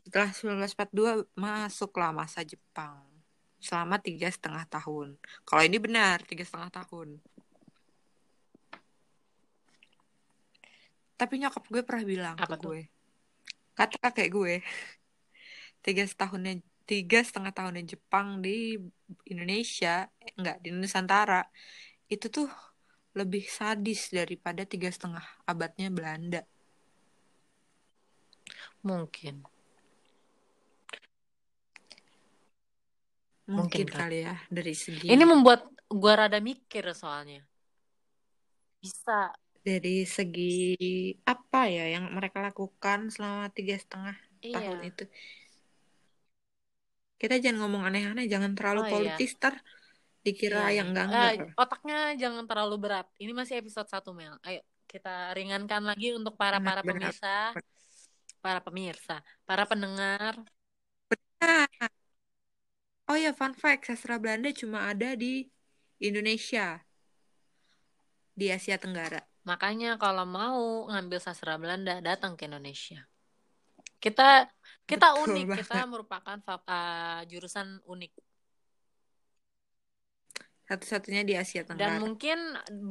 [0.05, 3.01] Setelah 1942 masuklah masa Jepang
[3.57, 5.17] selama tiga setengah tahun.
[5.49, 7.17] Kalau ini benar tiga setengah tahun.
[11.17, 12.77] Tapi nyokap gue pernah bilang Apa ke tuh?
[12.77, 12.81] gue,
[13.73, 14.55] kata kakek gue,
[15.81, 18.79] tiga setahunnya tiga setengah tahunnya Jepang di
[19.27, 20.07] Indonesia,
[20.39, 21.43] enggak di Nusantara,
[22.07, 22.47] itu tuh
[23.17, 26.45] lebih sadis daripada tiga setengah abadnya Belanda.
[28.85, 29.43] Mungkin.
[33.47, 33.99] Mungkin Mungkin kali.
[33.99, 37.43] kali ya dari segi Ini membuat gua rada mikir soalnya.
[38.83, 39.33] Bisa.
[39.69, 40.43] Dari segi
[41.33, 44.15] apa ya yang mereka lakukan selama tiga setengah
[44.53, 44.89] tahun Iya.
[44.89, 45.03] itu.
[47.21, 48.93] Kita jangan ngomong aneh-aneh, jangan terlalu Oh iya.
[48.93, 49.55] politis, ter
[50.27, 50.71] dikira Iya.
[50.79, 53.07] yang enggak Eh, enggak otaknya jangan terlalu berat.
[53.23, 54.35] Ini masih episode 1 Mel.
[54.47, 54.61] Ayo
[54.93, 57.29] kita ringankan lagi untuk para benar para benar pemirsa,
[58.45, 59.15] para pemirsa,
[59.49, 60.35] para pendengar.
[61.41, 61.89] Nah,
[63.11, 65.33] oh ya fun fact sastra Belanda cuma ada di
[66.09, 66.67] Indonesia
[68.39, 72.99] di Asia Tenggara Makanya kalau mau ngambil sastra Belanda datang ke Indonesia.
[74.03, 74.23] Kita
[74.91, 75.87] kita Betul unik, kita banget.
[75.93, 78.13] merupakan fa- uh, jurusan unik.
[80.69, 82.39] satu-satunya di Asia Dan Tenggara mungkin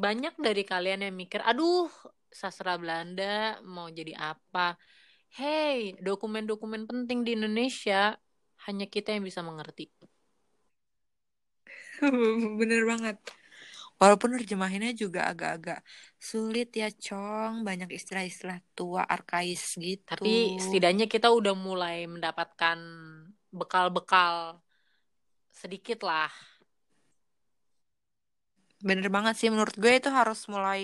[0.06, 1.88] banyak dari kalian yang mikir, aduh,
[2.42, 4.76] sastra Belanda mau jadi apa?
[5.38, 8.16] Hey, dokumen-dokumen penting di Indonesia
[8.68, 9.86] hanya kita yang bisa mengerti.
[12.60, 13.18] bener banget
[14.02, 15.80] walaupun terjemahinnya juga agak-agak
[16.30, 20.12] sulit ya Cong banyak istilah-istilah tua arkais gitu.
[20.12, 20.30] Tapi
[20.62, 22.78] setidaknya kita udah mulai mendapatkan
[23.50, 24.62] bekal-bekal
[25.52, 26.30] sedikit lah.
[28.88, 29.48] bener banget sih.
[29.54, 30.80] Menurut gue itu harus mulai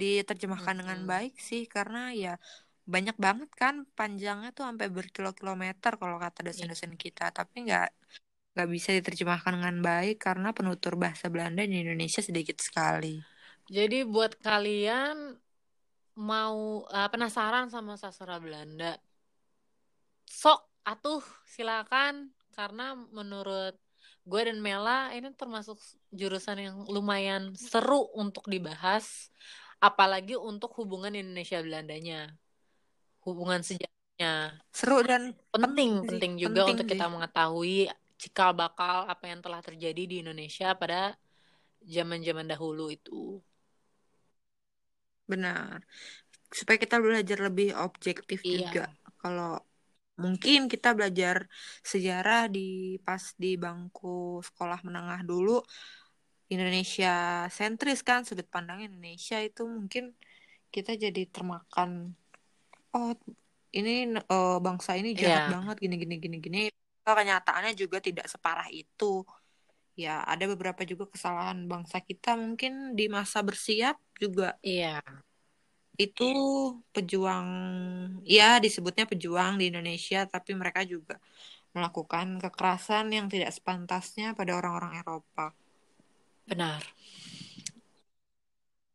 [0.00, 1.10] diterjemahkan dengan Mm-mm.
[1.12, 1.62] baik sih.
[1.74, 2.30] Karena ya
[2.94, 7.22] banyak banget kan panjangnya tuh sampai berkilo-kilometer kalau kata dosen-dosen kita.
[7.38, 7.86] Tapi nggak
[8.52, 13.24] nggak bisa diterjemahkan dengan baik karena penutur bahasa Belanda di Indonesia sedikit sekali
[13.70, 15.38] Jadi buat kalian
[16.18, 19.00] mau uh, penasaran sama sastra Belanda,
[20.28, 23.74] sok atuh silakan karena menurut
[24.22, 25.78] gue dan Mela ini termasuk
[26.12, 29.32] jurusan yang lumayan seru untuk dibahas,
[29.80, 32.36] apalagi untuk hubungan Indonesia Belandanya,
[33.24, 34.60] hubungan sejarahnya.
[34.72, 36.92] seru dan Penting, penting juga penting untuk sih.
[36.96, 37.78] kita mengetahui
[38.22, 41.00] cikal bakal apa yang telah terjadi di Indonesia pada
[41.94, 43.42] zaman-zaman dahulu itu.
[45.30, 45.78] benar
[46.58, 48.68] supaya kita belajar lebih objektif Iya.
[48.68, 48.80] juga
[49.22, 49.56] kalau
[50.22, 51.36] mungkin kita belajar
[51.90, 52.60] sejarah di
[53.06, 54.08] pas di bangku
[54.48, 55.52] sekolah menengah dulu
[56.54, 57.08] Indonesia
[57.56, 60.04] sentris kan sudut pandang Indonesia itu mungkin
[60.74, 61.90] kita jadi termakan
[62.96, 63.10] oh
[63.78, 63.90] ini
[64.32, 65.52] eh, bangsa ini jahat Iya.
[65.52, 66.60] banget gini gini gini gini
[67.10, 69.26] kenyataannya juga tidak separah itu
[69.98, 75.02] ya ada beberapa juga kesalahan bangsa kita mungkin di masa bersiap juga Iya.
[76.00, 76.24] itu
[76.94, 77.48] pejuang
[78.24, 81.20] ya disebutnya pejuang di Indonesia tapi mereka juga
[81.76, 85.56] melakukan kekerasan yang tidak sepantasnya pada orang-orang Eropa.
[86.44, 86.84] Benar.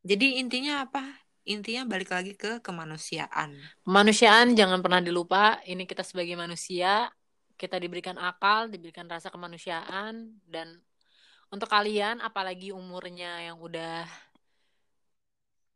[0.06, 1.02] Jadi intinya apa?
[1.48, 3.56] Intinya balik lagi ke kemanusiaan.
[3.82, 5.58] Kemanusiaan jangan pernah dilupa.
[5.66, 7.10] Ini kita sebagai manusia,
[7.58, 10.78] kita diberikan akal, diberikan rasa kemanusiaan dan
[11.50, 14.06] untuk kalian apalagi umurnya yang udah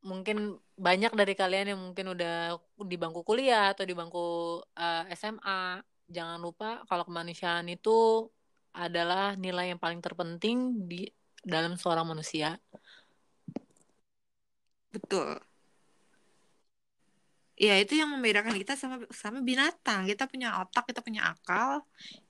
[0.03, 5.83] mungkin banyak dari kalian yang mungkin udah di bangku kuliah atau di bangku eh, SMA,
[6.11, 8.27] jangan lupa kalau kemanusiaan itu
[8.75, 11.07] adalah nilai yang paling terpenting di
[11.43, 12.59] dalam seorang manusia.
[14.93, 15.52] Betul.
[17.57, 20.09] Ya itu yang membedakan kita sama sama binatang.
[20.09, 21.85] Kita punya otak, kita punya akal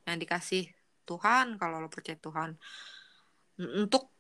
[0.05, 0.67] yang dikasih
[1.07, 2.59] Tuhan kalau lo percaya Tuhan
[3.59, 4.11] untuk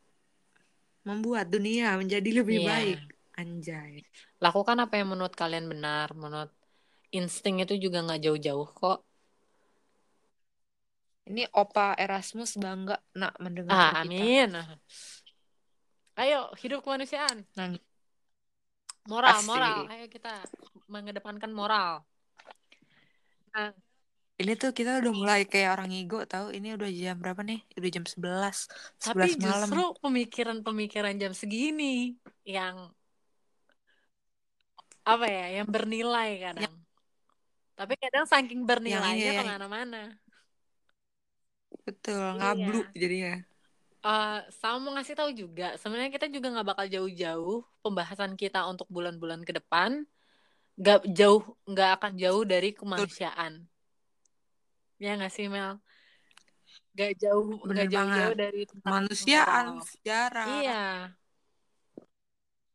[1.03, 2.69] membuat dunia menjadi lebih Iya.
[2.71, 2.99] baik.
[3.33, 3.93] Anjay.
[4.39, 6.53] Lakukan apa yang menurut kalian benar, menurut
[7.11, 8.99] insting itu juga nggak jauh-jauh kok.
[11.23, 14.07] Ini Opa Erasmus bangga nak mendengar Ah, kita.
[14.07, 14.51] amin.
[16.19, 17.47] Ayo, hidup kemanusiaan.
[17.57, 17.81] Nangis.
[19.11, 19.49] Moral, Asik.
[19.51, 19.79] moral.
[19.91, 20.33] Ayo kita
[20.87, 22.07] mengedepankan moral.
[23.53, 23.75] Nah,
[24.41, 26.51] Ini tuh kita udah mulai kayak orang ngigo tahu.
[26.51, 27.63] Ini udah jam berapa nih?
[27.79, 28.67] Udah jam 11.
[28.99, 29.69] 11 tapi malam.
[29.69, 32.91] justru pemikiran-pemikiran jam segini yang
[35.07, 36.75] apa ya, yang bernilai kadang.
[37.79, 39.43] Tapi kadang saking bernilainya ya.
[39.43, 40.03] ke mana-mana.
[41.83, 42.39] Betul, Iya.
[42.39, 43.35] ngablu jadinya.
[44.03, 48.91] Eh, sama mau ngasih tahu juga, sebenarnya kita juga nggak bakal jauh-jauh pembahasan kita untuk
[48.91, 50.03] bulan-bulan ke depan,
[50.75, 53.63] nggak jauh, nggak akan jauh dari kemanusiaan.
[54.99, 55.79] Ya nggak sih Mel?
[56.99, 60.47] Nggak jauh, nggak jauh-jauh dari Kemanusiaan, sejarah.
[60.51, 60.83] Iya,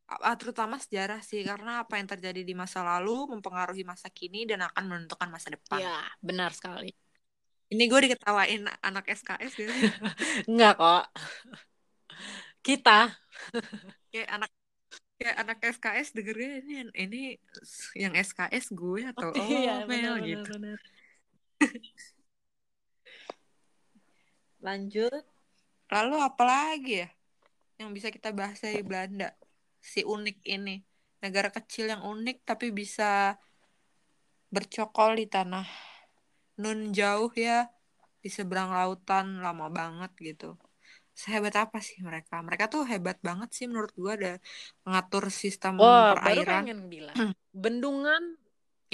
[0.08, 4.64] Ah, terutama sejarah sih karena apa yang terjadi di masa lalu mempengaruhi masa kini dan
[4.64, 5.84] akan menentukan masa depan.
[5.84, 5.92] iya
[6.24, 6.96] benar sekali.
[7.68, 9.68] Ini gue diketawain anak SKS gitu.
[10.50, 11.04] Enggak kok.
[12.64, 13.12] Kita,
[14.08, 14.50] kayak anak
[15.18, 17.22] kayak anak SKS dengernya ini ini
[17.98, 20.52] yang SKS gue atau oh, iya Mel benar, gitu.
[20.56, 20.78] benar.
[24.66, 25.24] Lanjut.
[25.88, 27.08] Lalu apa lagi ya
[27.78, 29.34] yang bisa kita bahas dari Belanda?
[29.78, 30.80] Si unik ini.
[31.18, 33.34] Negara kecil yang unik tapi bisa
[34.48, 35.87] bercokol di tanah
[36.62, 37.52] nun jauh ya
[38.24, 40.46] di seberang lautan lama banget gitu.
[41.22, 42.34] sehebat apa sih mereka?
[42.46, 44.30] Mereka tuh hebat banget sih menurut gua ada
[44.90, 46.46] ngatur sistem oh baru perairan.
[46.50, 47.20] pengen bilang.
[47.62, 48.22] Bendungan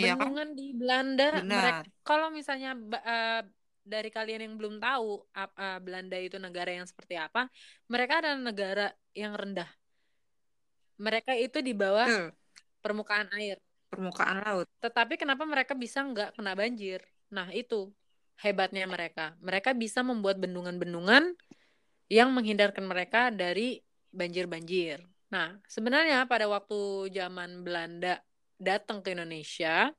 [0.01, 0.31] Iya kan?
[0.31, 1.25] bendungan di Belanda.
[1.59, 2.71] Mereka kalau misalnya
[3.11, 3.41] eh,
[3.93, 5.07] dari kalian yang belum tahu
[5.43, 7.41] ap- eh, Belanda itu negara yang seperti apa
[7.93, 9.69] mereka adalah negara yang rendah.
[11.05, 12.33] Mereka itu di bawah Betul.
[12.85, 13.59] permukaan air.
[13.91, 14.69] Permukaan laut.
[14.83, 17.01] Tetapi kenapa mereka bisa nggak kena banjir
[17.35, 17.91] nah itu
[18.39, 21.35] hebatnya mereka mereka bisa membuat bendungan-bendungan
[22.07, 23.83] yang menghindarkan mereka dari
[24.15, 28.23] banjir-banjir nah sebenarnya pada waktu zaman Belanda
[28.55, 29.91] datang ke Indonesia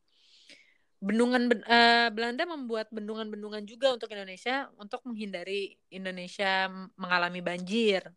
[1.06, 8.10] bendungan ben- eh, Belanda membuat bendungan-bendungan juga untuk Indonesia untuk menghindari Indonesia mengalami banjir.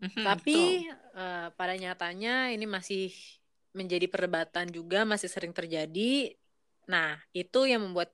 [0.00, 0.72] Mhm, Tapi betul.
[1.16, 3.12] eh, pada nyatanya ini masih
[3.76, 6.32] menjadi perdebatan juga, masih sering terjadi.
[6.92, 8.08] Nah, itu yang membuat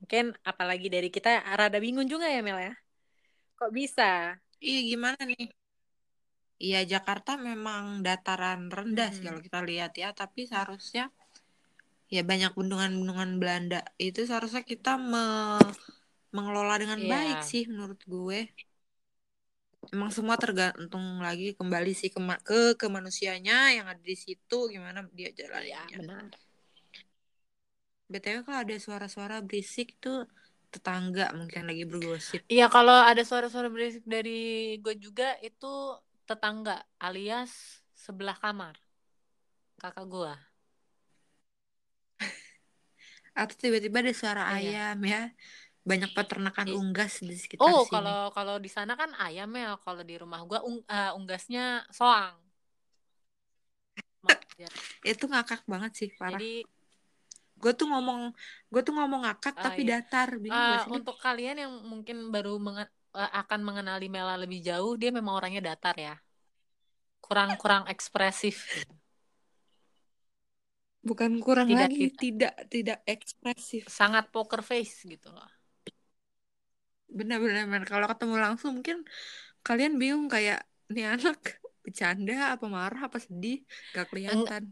[0.00, 1.28] mungkin apalagi dari kita
[1.60, 2.72] rada bingung juga ya Mel ya.
[3.58, 4.04] Kok bisa?
[4.66, 5.40] iya gimana nih
[6.66, 9.26] Iya Jakarta memang dataran rendah sih Mhm.
[9.28, 11.02] kalau kita lihat ya tapi seharusnya
[12.14, 15.74] ya banyak bendungan-bendungan Belanda itu seharusnya kita me-
[16.36, 17.12] mengelola dengan Iya.
[17.14, 18.38] baik sih menurut gue
[19.94, 24.98] emang semua tergantung lagi kembali sih ke ke ke manusianya yang ada di situ gimana
[25.16, 26.24] dia Iya, jalannya benar.
[28.12, 30.18] Btw kalau ada suara-suara berisik tuh
[30.72, 34.30] tetangga mungkin lagi bergosip Iya, kalau ada suara-suara berisik dari
[34.84, 35.66] gue juga itu
[36.28, 36.72] tetangga
[37.06, 37.50] alias
[38.04, 38.74] sebelah kamar.
[39.80, 40.32] Kakak gue.
[43.40, 44.56] atau tiba-tiba ada suara Iya.
[44.56, 45.20] ayam ya
[45.90, 49.68] banyak peternakan unggas di sekitar Oh, sini kalau kalau di sana kan ayam ya.
[49.84, 52.34] Kalau di rumah gue ung- eh, unggasnya soang.
[54.58, 54.68] Ya.
[55.10, 56.64] itu ngakak banget sih parah Jadi
[57.62, 58.20] gue tuh ngomong
[58.72, 59.90] gue tuh ngomong ngakak Ah, tapi iya.
[59.90, 60.96] datar bingung lu?
[60.96, 65.62] untuk kalian yang mungkin baru menge- eh, akan mengenali Mela lebih jauh, dia memang orangnya
[65.70, 66.12] datar ya.
[67.24, 68.56] Kurang-kurang ekspresif.
[68.76, 68.94] gitu.
[71.08, 72.22] bukan kurang Tidak, lagi tidak.
[72.22, 75.48] tidak tidak ekspresif Sangat poker face gitu loh.
[77.18, 77.84] benar-benar benar.
[77.92, 78.98] kalau ketemu langsung mungkin
[79.66, 80.58] kalian bingung kayak
[80.94, 81.38] nih anak
[81.84, 83.54] bercanda apa marah apa sedih
[83.94, 84.62] gak kelihatan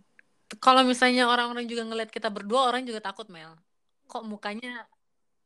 [0.65, 3.53] Kalau misalnya orang-orang juga ngeliat kita berdua, orang juga takut Mel.
[4.09, 4.89] Kok mukanya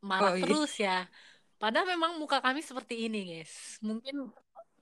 [0.09, 0.43] marah Oh, iya.
[0.43, 1.07] terus ya?
[1.61, 3.53] Padahal memang muka kami seperti ini, guys.
[3.83, 4.15] Mungkin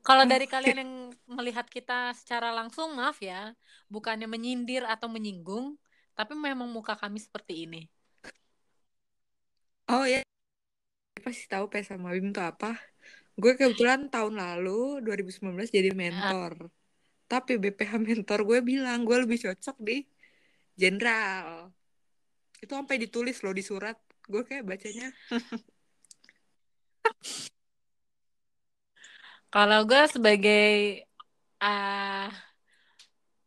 [0.08, 0.94] kalau dari kalian yang
[1.38, 3.54] melihat kita secara langsung, maaf ya,
[3.94, 5.78] bukannya menyindir atau menyinggung,
[6.18, 7.82] tapi memang muka kami seperti ini.
[9.92, 10.20] oh ya
[11.26, 12.68] pasti tahu P sama Bim tuh apa
[13.42, 14.72] gue kebetulan tahun lalu
[15.06, 16.52] 2019 jadi mentor
[17.32, 20.04] tapi BPH mentor gue bilang gue lebih cocok di
[20.74, 21.72] jenderal
[22.60, 25.08] itu sampai ditulis loh di surat gue kayak bacanya
[29.52, 31.04] Kalau gue sebagai
[31.60, 32.32] ah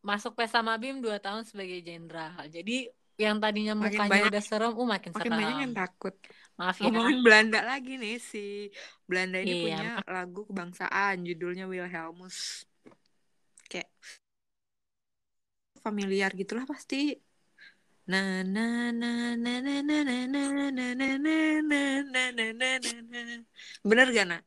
[0.05, 2.44] masuk P sama Bim 2 tahun sebagai jenderal.
[2.47, 5.81] Jadi yang tadinya Makin mukanya banyak- udah serem, uh makin, makin banyak yang serem.
[5.81, 6.14] takut
[6.55, 6.83] Maaf ya.
[6.87, 8.68] ngomongin Belanda lagi nih si
[9.03, 9.62] Belanda ini Iya.
[9.64, 12.68] punya lagu kebangsaan judulnya Wilhelmus
[13.70, 13.88] kayak
[15.85, 16.96] familiar gitulah pasti
[18.11, 19.11] na na na
[19.44, 23.37] na na na na na na na na na na na na na
[23.88, 24.42] bener gak nak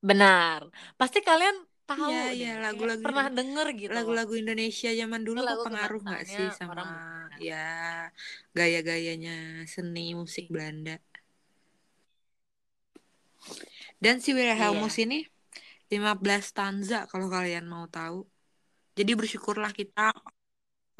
[0.00, 0.64] Benar.
[0.96, 2.32] Pasti kalian tahu Iya, deh.
[2.40, 3.92] iya, Kayak lagu-lagu pernah denger gitu.
[3.92, 6.90] lagu-lagu Indonesia zaman dulu lagu pengaruh nggak sih sama orang
[7.36, 7.64] ya
[8.56, 10.96] gaya-gayanya seni musik Belanda
[14.00, 15.04] dan si Wilhelmus Iya.
[15.04, 15.18] ini
[15.90, 18.24] 15 stanza kalau kalian mau tahu
[18.94, 20.14] jadi bersyukurlah kita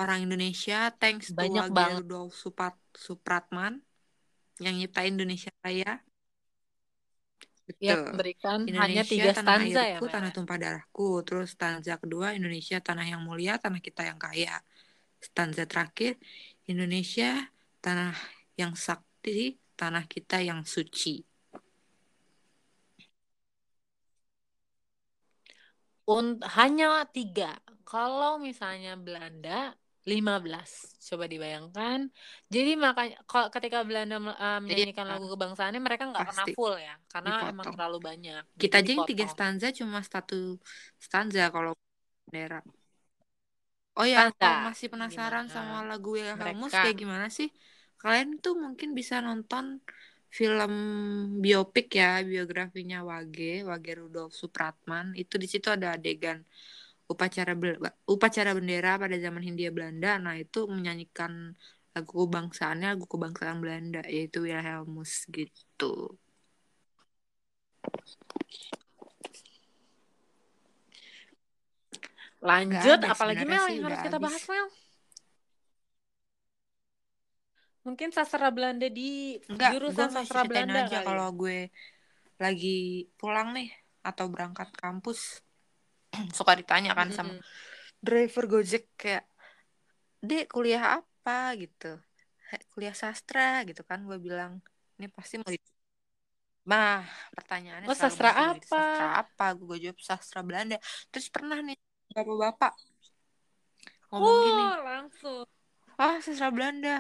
[0.01, 2.03] orang Indonesia thanks to Banyak Wage banget.
[2.03, 3.79] Rudolf Suprat Supratman
[4.61, 6.01] yang nyiptain Indonesia Raya
[7.79, 10.15] Yang betul memberikan hanya Indonesia tiga tanah stanza ya, airku, Mel.
[10.19, 11.09] tanah tumpah darahku.
[11.23, 14.59] Terus stanza kedua Indonesia tanah yang mulia, tanah kita yang kaya.
[15.23, 16.19] Stanza terakhir
[16.67, 17.47] Indonesia
[17.79, 18.17] tanah
[18.59, 21.30] yang sakti, tanah kita yang suci.
[26.11, 27.55] Un- hanya tiga.
[27.87, 29.75] Kalau misalnya Belanda
[30.07, 30.71] 15.
[31.07, 31.99] Coba dibayangkan.
[32.49, 36.53] Jadi makanya kalau ketika Belanda uh, menyanyikan lagu kebangsaannya mereka nggak Pasti.
[36.57, 37.75] full ya, karena emang Dipotong.
[37.77, 38.43] terlalu banyak.
[38.57, 40.57] Kita aja yang tiga stanza cuma satu
[40.99, 41.73] stanza kalau
[42.27, 42.63] bendera.
[43.99, 46.85] Oh ya, kalau masih penasaran Gimana sama lagu Wilhelmus mereka?
[46.87, 47.49] kayak gimana sih?
[48.01, 49.65] Kalian tuh mungkin bisa nonton
[50.31, 50.73] film
[51.43, 55.13] biopik ya, biografinya Wage, Wage Rudolf Supratman.
[55.19, 56.47] Itu di situ ada adegan
[57.11, 57.59] upacara
[58.07, 60.23] upacara bendera pada zaman Hindia Belanda.
[60.23, 61.59] Nah, itu menyanyikan
[61.91, 66.15] lagu kebangsaannya, lagu kebangsaan Belanda yaitu Wilhelmus gitu.
[72.41, 74.67] Lanjut, ada apalagi sebenarnya Mel yang harus kita bahas Mel?
[77.87, 79.03] Mungkin sastra Belanda di
[79.51, 81.57] Enggak, jurusan sastra Belanda aja kalau gue
[82.43, 82.69] lagi
[83.21, 83.69] pulang nih
[84.09, 85.21] atau berangkat kampus
[86.39, 87.43] suka ditanya kan sama Mm-mm.
[88.07, 89.25] driver Gojek kayak
[90.29, 91.87] dek kuliah apa gitu
[92.55, 94.53] "Eh, kuliah sastra gitu kan gue bilang
[94.99, 95.51] ini pasti mau
[96.71, 97.01] Nah,
[97.35, 98.77] pertanyaannya Oh, sastra apa?
[98.77, 99.45] sastra apa?
[99.59, 100.77] Gue jawab sastra Belanda.
[101.11, 101.77] Terus pernah nih
[102.15, 102.75] bapak-bapak
[104.11, 105.47] ngomong gini, Oh, langsung.
[106.05, 106.95] ah sastra Belanda,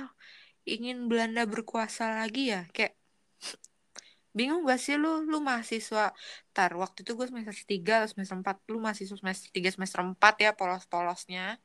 [0.74, 2.62] ingin Belanda berkuasa lagi ya?
[2.70, 2.94] Kayak
[4.30, 6.14] bingung gak sih lu, lu mahasiswa,
[6.54, 10.34] tar waktu itu gue semester 3 atau semester 4, lu mahasiswa semester 3, semester 4
[10.38, 11.58] ya polos-polosnya,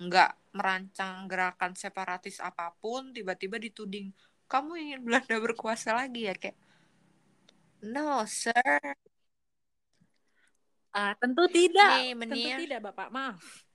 [0.00, 4.16] nggak merancang gerakan separatis apa pun, tiba-tiba dituding,
[4.48, 6.32] kamu ingin Belanda berkuasa lagi ya?
[6.32, 6.56] Kayak,
[7.84, 8.96] no sir,
[10.90, 12.02] Ah, tentu tidak.
[12.02, 13.08] nih Tentu tidak, Bapak.
[13.14, 13.69] Maaf.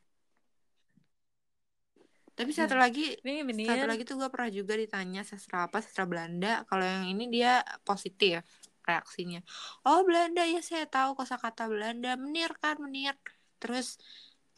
[2.35, 6.67] Tapi satu lagi, Nih, satu lagi tuh gue pernah juga ditanya sastra apa, sastra Belanda.
[6.67, 8.43] Kalau yang ini dia positif
[8.83, 9.39] reaksinya.
[9.87, 12.19] Oh Belanda ya saya tahu kosakata Belanda.
[12.19, 13.15] Menir kan menir.
[13.57, 13.95] Terus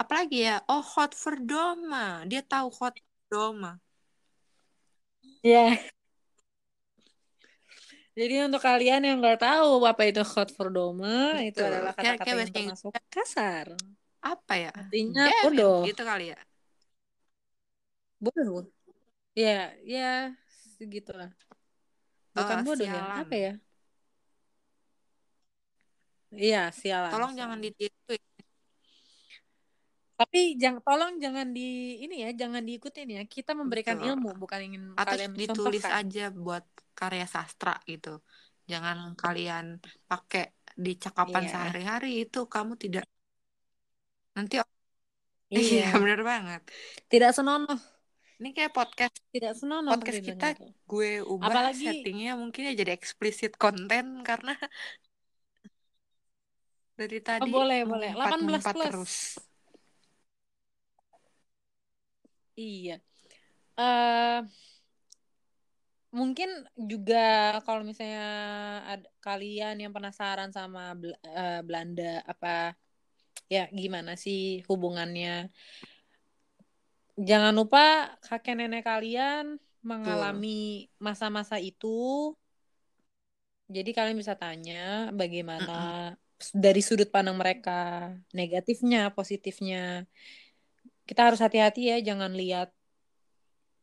[0.02, 0.58] apalagi ya?
[0.66, 2.26] Oh Godverdomme.
[2.26, 3.78] Dia tahu Godverdomme.
[5.46, 5.78] Ya.
[8.18, 11.70] Jadi untuk kalian yang nggak tahu apa itu Godverdomme, itu Betul.
[11.70, 13.66] adalah Kayak- kata-kata kayak yang termasuk kasar.
[14.26, 14.72] Apa ya?
[14.74, 15.86] Artinya bodoh.
[15.86, 16.40] Gitu kali ya.
[18.24, 18.66] Bodoh.
[19.38, 20.34] Ya, ya
[20.78, 21.30] segitulah.
[22.34, 23.02] Bukan Eh, bodoh ya.
[23.22, 23.52] Apa ya?
[26.36, 27.12] Iya, sialan.
[27.14, 27.40] Tolong sialan.
[27.40, 28.12] jangan ditiru.
[28.14, 28.24] ya.
[30.18, 31.62] Tapi jangan tolong jangan di
[32.04, 33.22] ini ya, jangan diikutin ya.
[33.30, 34.10] Kita memberikan Betul.
[34.18, 36.66] ilmu, bukan ingin Atau kalian ditulis aja buat
[36.98, 38.10] karya sastra gitu.
[38.66, 39.66] Jangan kalian
[40.10, 41.52] pakai di cakapan Iya.
[41.54, 43.06] sehari-hari itu kamu tidak
[44.36, 44.56] nanti
[45.54, 45.62] Iya.
[45.74, 46.62] iya bener banget.
[47.12, 47.80] Tidak senonoh,
[48.38, 50.48] Ini kayak podcast tidak senonoh podcast kita
[50.86, 54.54] gue ubah Apalagi- settingnya mungkin ya jadi eksplisit konten karena
[56.98, 58.14] dari tadi Oh, boleh, boleh.
[58.14, 58.88] 18 ngumpat-ngumpat plus.
[58.90, 59.14] terus.
[62.54, 62.98] Iya.
[63.78, 64.40] eh
[66.10, 68.26] mungkin juga kalau misalnya
[68.90, 72.74] ada kalian yang penasaran sama Bel- eh, Belanda apa
[73.46, 75.54] ya gimana sih hubungannya?
[77.18, 82.34] Jangan lupa kakek nenek kalian mengalami masa-masa itu.
[83.68, 86.14] Jadi kalian bisa tanya bagaimana
[86.54, 90.06] dari sudut pandang mereka, negatifnya, positifnya.
[91.04, 92.70] Kita harus hati-hati ya, jangan lihat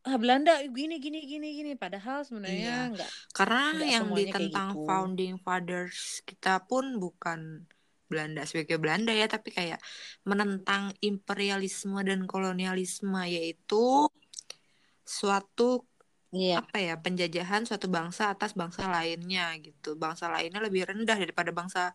[0.05, 2.89] ah Belanda gini gini gini gini padahal sebenarnya Iya.
[2.93, 4.85] enggak Karena Nggak yang ditentang gitu.
[4.85, 7.65] founding fathers kita pun bukan
[8.11, 9.81] Belanda sebagai Belanda ya, tapi kayak
[10.29, 14.09] menentang imperialisme dan kolonialisme yaitu
[15.05, 15.85] suatu
[16.35, 16.67] Iya.
[16.67, 19.95] apa ya penjajahan suatu bangsa atas bangsa lainnya gitu.
[19.95, 21.95] Bangsa lainnya lebih rendah daripada bangsa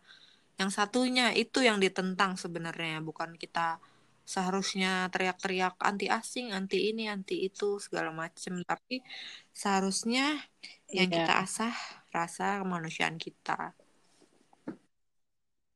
[0.56, 3.76] yang satunya itu yang ditentang sebenarnya bukan kita
[4.24, 9.04] seharusnya teriak-teriak anti asing, anti ini, anti itu segala macem tapi
[9.52, 10.40] seharusnya
[10.88, 11.16] yang Iya.
[11.20, 11.74] kita asah
[12.14, 13.76] rasa kemanusiaan kita.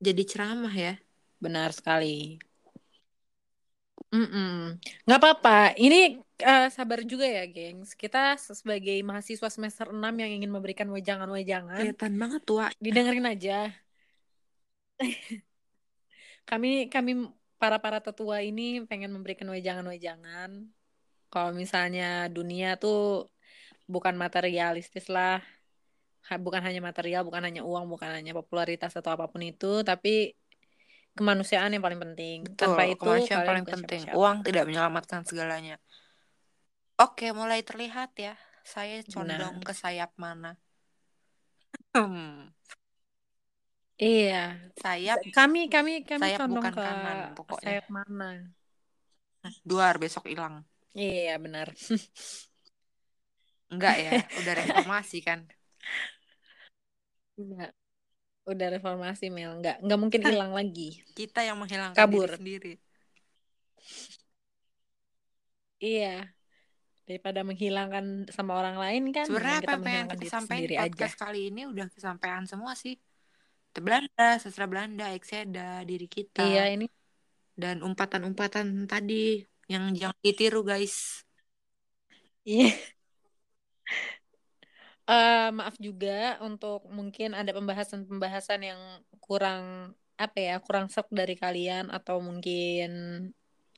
[0.01, 0.95] Jadi ceramah ya.
[1.42, 2.38] Benar sekali.
[4.14, 4.78] Mm-mm.
[5.07, 5.74] Nggak apa-apa.
[5.74, 7.99] Ini eh, sabar juga ya, gengs.
[7.99, 12.66] Kita sebagai mahasiswa semester 6 yang ingin memberikan wejangan-wejangan, Kelihatan banget tua.
[12.78, 13.74] didengerin aja.
[16.47, 17.11] Kami kami
[17.59, 20.51] para para tetua ini pengen memberikan wejangan-wejangan.
[21.32, 23.26] Kalau misalnya dunia tuh
[23.90, 25.42] bukan materialistis lah.
[26.47, 30.09] Bukan hanya material, bukan hanya uang, bukan hanya popularitas atau apa pun itu, tapi
[31.18, 32.39] kemanusiaan yang paling penting.
[32.45, 34.03] Betul, Tanpa itu kemanusiaan kalian paling penting.
[34.05, 34.18] siapa-siapa.
[34.18, 35.75] Uang tidak menyelamatkan segalanya.
[37.05, 38.35] Oke, mulai terlihat ya.
[38.72, 40.51] Saya condong ke sayap mana?
[41.95, 42.49] Hmm,
[44.05, 44.35] Iya.
[44.83, 47.72] sayap Kami kami kami Sayap condong bukan ke kanan, pokoknya.
[47.72, 48.25] sayap mana?
[49.70, 50.64] duar besok hilang.
[50.95, 51.68] Iya, benar.
[53.72, 55.41] Enggak ya, udah reformasi kan.
[57.35, 57.70] Enggak.
[58.45, 61.01] Udah reformasi Mel, enggak enggak mungkin hilang lagi.
[61.16, 62.28] Kita yang menghilangkan Kabur.
[62.28, 62.72] diri sendiri.
[65.80, 66.28] Iya.
[67.05, 70.76] Daripada menghilangkan sama orang lain kan, Sebenarnya apa yang pengen menghilangkan kita sampaikan sendiri di
[70.76, 70.89] aja.
[70.89, 72.97] podcast kali ini udah kesampaian semua sih.
[73.74, 76.87] Belanda, sastra Belanda, ekseda, diri kita, Iya, ini
[77.55, 81.26] dan umpatan-umpatan tadi yang jangan ditiru guys.
[82.45, 82.70] iya.
[85.05, 88.80] Uh, maaf juga untuk mungkin ada pembahasan-pembahasan yang
[89.20, 92.88] kurang apa ya kurang serp dari kalian atau mungkin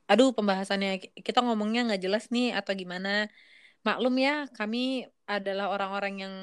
[0.07, 3.27] aduh pembahasannya kita ngomongnya nggak jelas nih atau gimana.
[3.83, 6.35] Maklum ya kami adalah orang-orang yang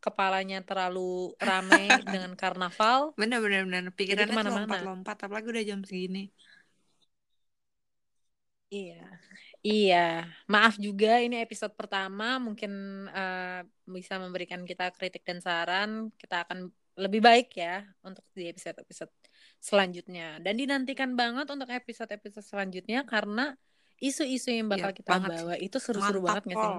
[0.00, 3.12] kepalanya terlalu ramai dengan karnaval.
[3.20, 6.32] Bener bener bener pikirannya lompat-lompat apalagi udah jam segini.
[8.72, 9.04] Iya
[9.64, 12.68] Iya, maaf juga ini episode pertama mungkin
[13.08, 16.12] uh, bisa memberikan kita kritik dan saran.
[16.20, 16.68] Kita akan
[17.00, 19.08] lebih baik ya untuk di episode-episode
[19.64, 20.36] selanjutnya.
[20.44, 23.56] Dan dinantikan banget untuk episode-episode selanjutnya karena
[24.04, 26.76] isu-isu yang bakal ya, kita bawa itu seru-seru banget nggak sih?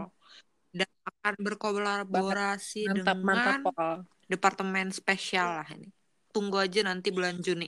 [0.78, 3.96] Dan akan berkolaborasi mantap, dengan mantap, Pol.
[4.30, 5.90] departemen spesial lah ini.
[6.30, 7.66] Tunggu aja nanti bulan Juni.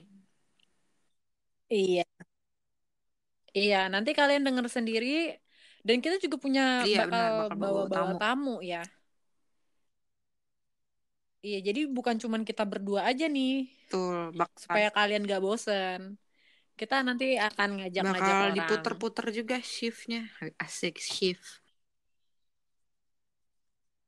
[1.68, 2.07] Iya.
[3.58, 5.34] Iya, nanti kalian denger sendiri
[5.86, 7.24] dan kita juga punya iya, bakal
[7.58, 8.16] bawa-bawa tamu.
[8.22, 8.82] tamu ya.
[11.46, 13.70] Iya, jadi bukan cuman kita berdua aja nih.
[13.88, 14.58] Betul, bakal.
[14.64, 16.00] supaya kalian gak bosen.
[16.78, 18.56] Kita nanti akan ngajak-ngajak bakal orang.
[18.58, 20.20] diputer-puter juga shiftnya.
[20.62, 21.62] Asik shift.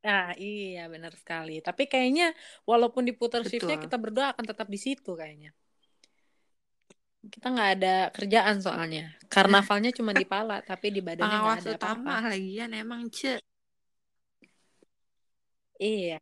[0.01, 1.61] Ah iya benar sekali.
[1.67, 2.25] Tapi kayaknya
[2.71, 5.51] walaupun diputar shiftnya kita berdua akan tetap di situ kayaknya
[7.29, 9.13] kita nggak ada kerjaan soalnya.
[9.29, 12.33] Karnavalnya cuma di pala tapi di badannya nggak ada apa-apa.
[12.33, 13.41] lagian emang cek
[15.81, 16.21] iya.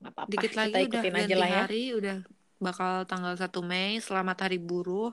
[0.00, 0.30] Nggak apa-apa.
[0.32, 1.60] Dikit lagi kita ikutin udah aja lah ya.
[1.64, 2.16] hari udah
[2.60, 4.00] bakal tanggal 1 Mei.
[4.00, 5.12] Selamat hari buruh.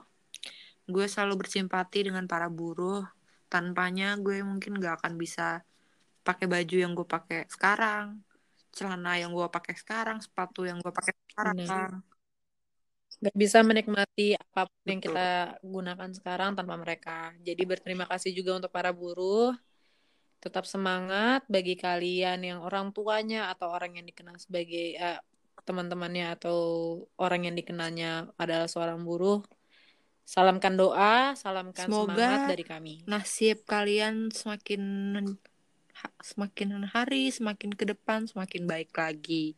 [0.84, 3.04] Gue selalu bersimpati dengan para buruh.
[3.48, 5.64] Tanpanya gue mungkin nggak akan bisa
[6.24, 8.24] pakai baju yang gue pakai sekarang
[8.74, 11.56] celana yang gue pakai sekarang sepatu yang gue pakai sekarang.
[11.60, 12.13] Bener
[13.24, 14.90] nggak bisa menikmati apa pun Betul.
[14.92, 15.28] yang kita
[15.64, 17.32] gunakan sekarang tanpa mereka.
[17.40, 19.56] Jadi berterima kasih juga untuk para buruh.
[20.44, 25.16] Tetap semangat bagi kalian yang orang tuanya atau orang yang dikenal sebagai uh,
[25.64, 26.58] teman-temannya atau
[27.16, 29.40] orang yang dikenalnya adalah seorang buruh.
[30.28, 32.94] Salamkan doa, salamkan Semoga semangat dari kami.
[33.08, 34.82] Nasib kalian semakin
[36.20, 39.56] semakin hari, semakin ke depan, semakin baik lagi.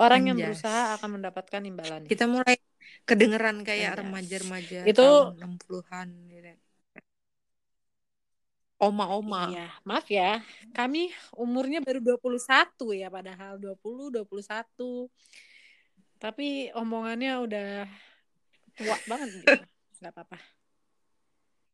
[0.00, 2.08] Orang yang berusaha akan mendapatkan imbalan.
[2.08, 2.56] Kita mulai
[3.04, 6.52] kedengeran kayak remaja-remaja itu tahun 60-an gitu.
[8.80, 9.52] Oma-oma.
[9.52, 10.40] Iya, maaf ya.
[10.72, 15.12] Kami umurnya baru 21 ya padahal 20 21.
[16.16, 17.84] Tapi omongannya udah
[18.72, 19.52] tua banget gitu.
[20.00, 20.40] Gak apa-apa.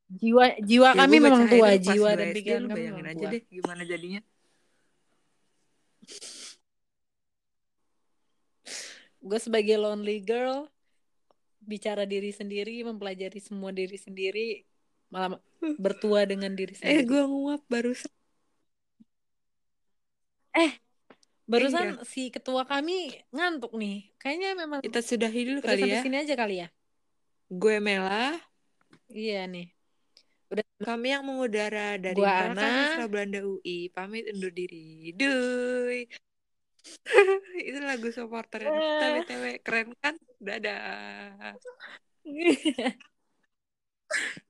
[0.06, 4.22] Jiwa jiwa ya, kami memang tua, jiwa dan pikiran kami memang aja deh gimana jadinya.
[9.26, 10.70] Gue sebagai lonely girl
[11.58, 14.62] bicara diri sendiri mempelajari semua diri sendiri
[15.10, 15.42] malah
[15.82, 16.94] bertua dengan diri eh, sendiri.
[16.94, 18.12] eh gue nguap barusan.
[20.56, 20.72] Eh
[21.46, 22.02] barusan iya.
[22.06, 24.14] si ketua kami ngantuk nih.
[24.18, 26.02] Kayaknya memang kita sudah hidup kali ya.
[26.02, 26.68] sini aja kali ya?
[27.50, 28.34] Gue Mela.
[29.10, 29.70] Iya nih.
[30.50, 30.62] Udah.
[30.82, 33.06] Kami yang mengudara dari Ana.
[33.06, 35.14] Belanda UI pamit undur diri.
[35.14, 36.06] Duy
[37.68, 38.60] itu lagu supporter.
[38.66, 40.14] Kita btw keren kan?
[40.38, 41.54] Dadah